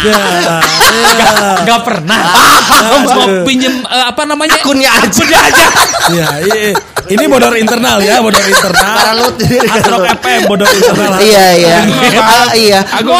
[0.00, 0.16] Ya.
[1.60, 2.20] Enggak pernah.
[3.04, 4.56] Mau pinjem eh, apa namanya?
[4.56, 5.12] Akunnya aja.
[5.12, 5.66] Akunnya aja.
[6.08, 6.72] Iya, iya.
[7.04, 9.28] Ini bodor internal ya, bodor internal.
[9.28, 11.20] Atrok FM bodor internal.
[11.20, 11.76] iya iya.
[12.16, 12.80] Ah, iya.
[12.80, 13.12] Aku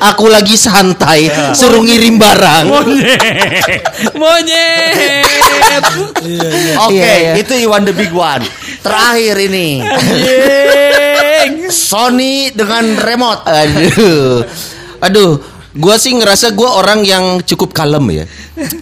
[0.00, 2.64] Aku lagi santai, suruh ngirim barang.
[2.70, 4.14] Monyet.
[4.14, 5.84] Monyet.
[6.78, 7.32] Oke, Iya, iya.
[7.34, 8.44] itu Iwan the big one.
[8.80, 9.82] Terakhir ini.
[11.68, 13.42] Sony dengan remote.
[13.44, 14.44] Aduh.
[15.02, 15.30] Aduh,
[15.76, 18.24] gua sih ngerasa gua orang yang cukup kalem ya.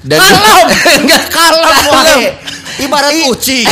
[0.05, 0.67] Dan Kalem.
[1.03, 2.25] Enggak Kalem, wae.
[2.83, 3.69] Ibarat kucing.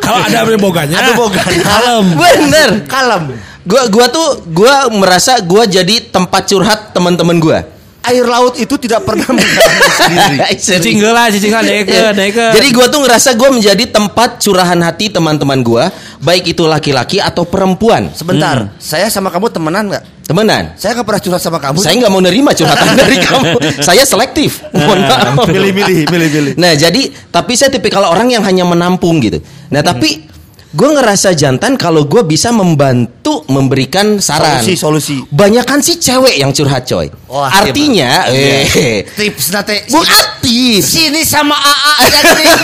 [0.00, 0.96] Kalau ada boganya.
[1.00, 1.62] Ada bogana.
[1.64, 2.04] Kalem.
[2.16, 2.70] Bener.
[2.88, 3.22] Kalem.
[3.64, 7.58] Gua gua tuh gua merasa gua jadi tempat curhat teman-teman gua.
[8.04, 10.36] Air laut itu tidak pernah mengalami sendiri.
[10.60, 11.48] Cicing lah, cicing.
[12.60, 15.88] Jadi gua tuh ngerasa gua menjadi tempat curahan hati teman-teman gua,
[16.20, 18.12] baik itu laki-laki atau perempuan.
[18.12, 20.04] Sebentar, saya sama kamu temenan nggak?
[20.28, 20.76] Temenan.
[20.76, 21.80] Saya nggak pernah curhat sama kamu.
[21.80, 23.48] Saya nggak mau nerima curhatan dari kamu.
[23.80, 24.60] Saya selektif.
[24.76, 25.48] Mohon maaf.
[25.48, 26.52] milih-milih, milih-milih.
[26.60, 29.40] Nah jadi tapi saya tipikal orang yang hanya menampung gitu.
[29.72, 30.33] Nah tapi
[30.74, 34.58] gue ngerasa jantan kalau gue bisa membantu memberikan saran.
[34.58, 35.16] Solusi, solusi.
[35.30, 37.06] Banyakan sih cewek yang curhat coy.
[37.30, 39.86] Wah, Artinya, eh, Tips nate.
[39.86, 40.82] bu artis.
[40.82, 42.54] Sini sama AA nih.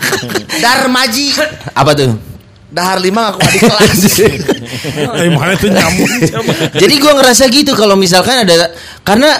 [0.64, 1.26] Darmaji.
[1.76, 2.16] Apa tuh?
[2.70, 4.00] Dahar lima aku adik kelas.
[5.20, 6.10] Eh, mana itu nyambung.
[6.72, 8.72] Jadi gue ngerasa gitu kalau misalkan ada
[9.04, 9.36] karena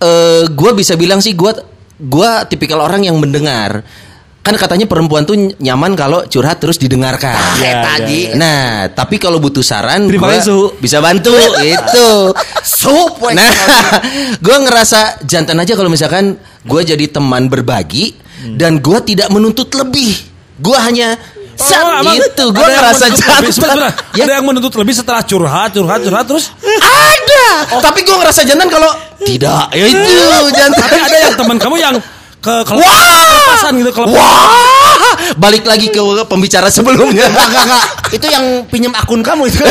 [0.00, 1.52] eh gue bisa bilang sih gue
[2.00, 3.84] gua tipikal orang yang mendengar.
[4.40, 7.36] Kan katanya perempuan tuh nyaman kalau curhat terus didengarkan.
[7.60, 8.20] Eh, tadi.
[8.32, 10.72] Nah, tapi kalau butuh saran, Terima gua Su.
[10.80, 12.32] bisa bantu itu.
[12.64, 13.20] Sup.
[13.36, 13.52] Nah,
[14.44, 18.16] gue ngerasa jantan aja kalau misalkan gue jadi teman berbagi
[18.56, 20.16] dan gue tidak menuntut lebih.
[20.56, 21.20] Gue hanya
[21.60, 22.56] Set, emang gitu.
[22.56, 23.40] Gue ada yang ngerasa jantan.
[23.52, 23.92] Sebentar, sebentar.
[24.16, 26.48] Ya, Ada yang menuntut lebih setelah curhat, curhat, curhat terus.
[26.80, 27.44] ada.
[27.84, 28.88] Tapi gue ngerasa jantan kalau
[29.20, 29.68] tidak.
[29.76, 30.12] Ya itu
[30.56, 30.80] jantan.
[30.80, 31.94] Tapi ada yang teman kamu yang
[32.40, 34.16] ke kelepasan gitu kelepasan.
[34.16, 37.28] Wah, balik lagi ke pembicara sebelumnya.
[37.28, 37.84] Enggak, enggak, enggak.
[38.10, 39.60] Itu yang pinjam akun kamu itu.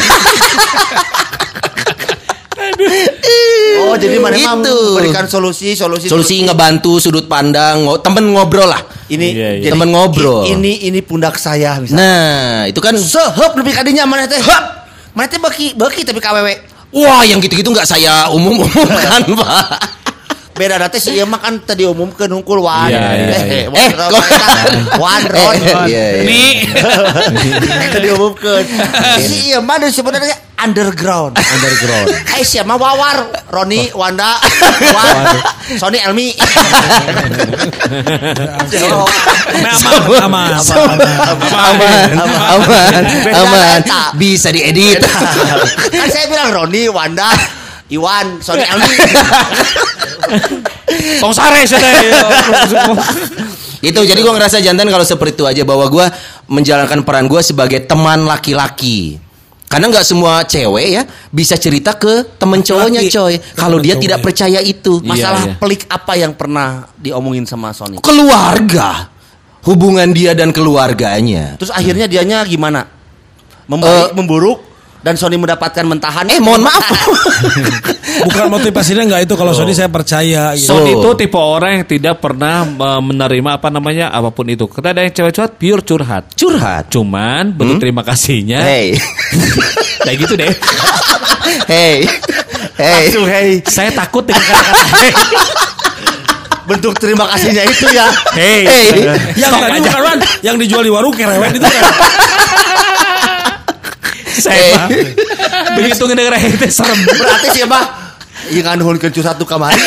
[3.81, 4.77] oh, jadi mana memang Itu.
[4.95, 8.81] berikan solusi, solusi, Solusi ngebantu sudut pandang, ngo- temen ngobrol lah.
[9.09, 9.61] Ini Iya, iya.
[9.65, 10.45] jadi Temen ngobrol.
[10.45, 11.97] Ini ini pundak saya misalnya.
[11.97, 14.37] Nah, itu kan Sehep lebih kadinya mana teh?
[14.37, 14.65] Hep.
[15.11, 16.47] Mana teh beki beki tapi KWW.
[16.89, 19.98] Wah, yang gitu-gitu nggak saya umum-umumkan, Pak.
[20.59, 22.91] Beda data si ieu mah kan tadi umum ke nungkul wan.
[22.91, 23.79] Iya, iya, Eh, iya.
[23.79, 25.55] Eh, wan, ron.
[25.55, 26.23] Eh, iya, iya.
[26.27, 26.55] Nih.
[27.95, 28.67] Tadi umumkeun.
[29.23, 31.39] Si ieu mah sebenarnya underground.
[31.39, 32.11] Underground.
[32.35, 34.35] Eh siapa Wawar, Roni, Wanda,
[34.91, 35.39] Wan,
[35.79, 36.35] Sony, Elmi.
[40.19, 40.97] Aman, aman, aman.
[42.51, 43.01] aman,
[43.31, 43.79] aman,
[44.19, 44.99] bisa diedit.
[45.89, 47.31] kan saya bilang Roni, Wanda,
[47.89, 48.95] Iwan, Sony, Elmi.
[51.21, 51.93] Tong sare sih teh.
[53.79, 56.05] itu jadi gue ngerasa jantan kalau seperti itu aja bahwa gue
[56.51, 59.17] menjalankan peran gue sebagai teman laki-laki.
[59.69, 63.37] Karena nggak semua cewek ya bisa cerita ke temen cowoknya coy.
[63.53, 64.23] Kalau dia cowok, tidak ya.
[64.25, 64.93] percaya itu.
[65.05, 65.53] Masalah iya.
[65.61, 68.01] pelik apa yang pernah diomongin sama Sony?
[68.01, 69.13] Keluarga.
[69.61, 71.53] Hubungan dia dan keluarganya.
[71.61, 72.89] Terus akhirnya dianya gimana?
[73.69, 74.68] Membaik, memburuk
[74.99, 76.27] dan Sony mendapatkan mentahan.
[76.27, 76.83] Eh mohon maaf.
[78.27, 80.75] Bukan motivasinya nggak itu kalau Sony saya percaya gitu.
[80.75, 80.87] Son Oh.
[80.91, 84.67] itu tipe orang yang tidak pernah eh, menerima apa namanya apa pun itu.
[84.67, 86.23] Kita ada yang cewek curhat pure curhat.
[86.35, 86.83] Curhat.
[86.91, 88.99] Cuman bentuk terima kasihnya Hey.
[90.05, 90.51] kayak gitu deh.
[91.71, 92.03] hey.
[92.75, 93.07] Hey.
[93.07, 93.49] Langsung, hey.
[93.67, 95.11] Saya takut dengan kata-kata hey.
[96.69, 98.07] Bentuk terima kasihnya itu ya.
[98.35, 98.61] Hey.
[98.67, 98.89] Hey.
[99.39, 101.83] Yang tadi bukan yang dijual di warung kerewet itu kan.
[104.39, 104.87] Saya mah
[105.77, 106.99] begitu ngedenger teh serem.
[107.05, 108.09] Berarti sih mah
[108.49, 109.77] Iya kan nuhunkeun curhat tu kamari.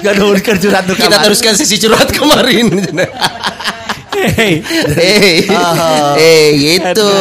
[0.00, 1.10] Gak nuhunkeun curhat tu kamari.
[1.10, 2.70] Kita teruskan sisi curhat kemarin.
[4.16, 4.64] Hey.
[4.96, 5.44] Eh,
[6.16, 7.12] eh gitu.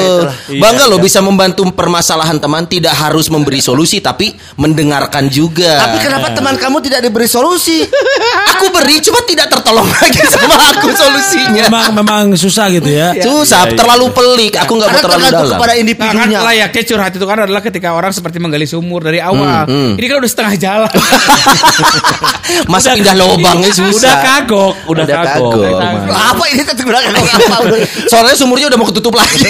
[0.47, 0.91] Iya, Bangga iya.
[0.91, 5.83] loh bisa membantu permasalahan teman, tidak harus memberi solusi tapi mendengarkan juga.
[5.83, 7.83] Tapi kenapa teman kamu tidak diberi solusi?
[8.55, 11.67] aku beri cuma tidak tertolong lagi sama aku solusinya.
[11.67, 13.11] Memang memang susah gitu ya.
[13.19, 14.55] Susah, terlalu pelik.
[14.63, 15.57] Aku nggak mau Karena terlalu dalam.
[15.59, 16.39] kepada Nah, kan individunya.
[16.39, 19.67] layaknya curhat itu kan adalah ketika orang seperti menggali sumur dari awal.
[19.67, 20.93] Hmm, Ini kan udah setengah jalan.
[22.71, 23.91] Masa pindah lubangnya susah.
[23.91, 25.51] Udah kagok, udah, Udah kagok.
[25.51, 26.15] kagok.
[26.15, 27.79] Apa ini tetap bilang apa udah.
[28.05, 29.41] Soalnya sumurnya udah mau ketutup lagi.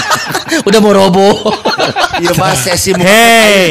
[0.68, 1.34] udah mau roboh.
[2.18, 3.70] Iya mas sesi muka Hey.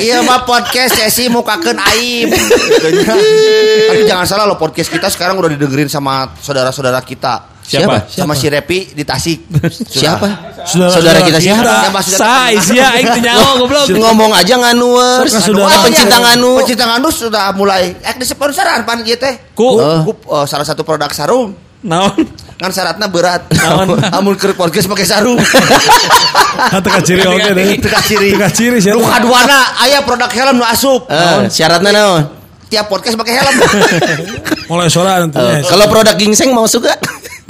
[0.00, 2.28] Iya mah podcast sesi mukakeun aib.
[3.88, 7.59] Tapi jangan salah loh podcast kita sekarang udah didengerin sama saudara-saudara kita.
[7.70, 7.96] Siapa?
[8.10, 9.46] Sama si Repi di Tasik.
[9.86, 10.26] Siapa?
[10.66, 11.70] Saudara- Saudara kita saudara siapa?
[11.70, 13.84] Ya, maksudnya Sai sia aing teu nyaho goblok.
[13.88, 15.30] Ngomong aja nganuers.
[15.30, 15.78] Suka saudara.
[15.80, 16.50] Pencinta nganu.
[16.58, 19.34] Pencinta nganu sudah mulai eh di sponsoran pan gitu teh.
[19.54, 21.54] Ku Ku eh, salah satu produk sarung.
[21.80, 22.12] naon?
[22.60, 23.46] Kan syaratnya berat.
[23.48, 23.96] Naon?
[24.12, 25.38] Amun keur podcast pakai sarung.
[26.84, 27.78] Teka ciri oke deh.
[27.78, 28.28] Teka ciri.
[28.34, 28.90] Teka ciri sih.
[28.90, 31.06] Nu kaduana aya produk helm nu asup.
[31.06, 32.22] Eh, syaratnya naon?
[32.68, 33.54] Tiap podcast pakai helm.
[34.70, 35.38] Mulai suara nanti.
[35.38, 36.92] Eh, kalau produk gingseng mau suka?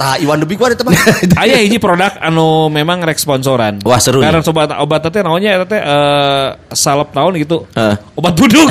[0.01, 0.97] Tah Iwan Debi gua ada teman.
[1.45, 3.85] Aya hiji produk anu memang rek sponsoran.
[3.85, 4.49] Wah, seru Karena nih.
[4.49, 7.69] obat obat teh naonnya eta teh eh, salep naon gitu.
[7.77, 7.93] Eh.
[8.17, 8.65] Obat buduk.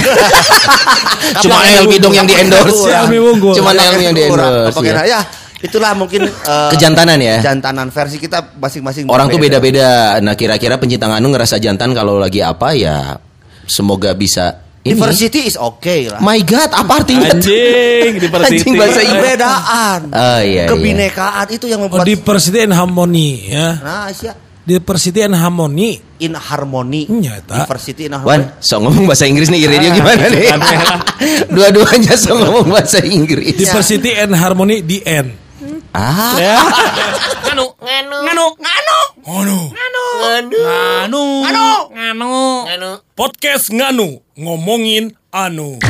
[1.47, 2.83] Cuma Elmi dong yang di endorse.
[2.83, 3.55] Si Elmi unggul.
[3.55, 4.75] Cuma Elmi yang di endorse.
[4.75, 5.03] Pakai ya.
[5.07, 5.21] ya.
[5.63, 7.39] Itulah mungkin eh, Kejantanan ya.
[7.39, 9.07] Jantanan versi kita masing-masing.
[9.07, 10.19] Orang tuh beda-beda.
[10.19, 13.15] Nah, kira-kira pencinta nganu ngerasa jantan kalau lagi apa ya
[13.71, 14.97] semoga bisa ini.
[14.97, 16.21] Diversity is okay lah.
[16.25, 17.37] My God, apa artinya?
[17.37, 18.65] Anjing, diversity.
[18.65, 19.01] Anjing bahasa.
[19.05, 20.01] Perbedaan.
[20.09, 20.65] Oh iya.
[20.65, 20.65] iya.
[20.69, 23.77] Kebinekaan itu yang Oh, membuat diversity and harmony ya.
[23.81, 25.99] Nah, Asia Diversity and harmony.
[26.21, 27.09] in harmony.
[27.09, 27.65] Nyata.
[27.65, 28.29] Diversity in harmony.
[28.29, 30.53] Wan, so ngomong bahasa Inggris nih radio gimana nih?
[31.57, 33.57] Dua-duanya so ngomong bahasa Inggris.
[33.57, 35.40] Diversity and harmony the end.
[35.93, 36.39] Ah,
[37.45, 39.59] Nganu, nganu, nganu, nganu, Nganu.
[40.23, 42.31] nganu, nganu, nganu,
[42.67, 42.91] nganu.
[43.19, 45.83] Podcast Nganu ngomongin anu.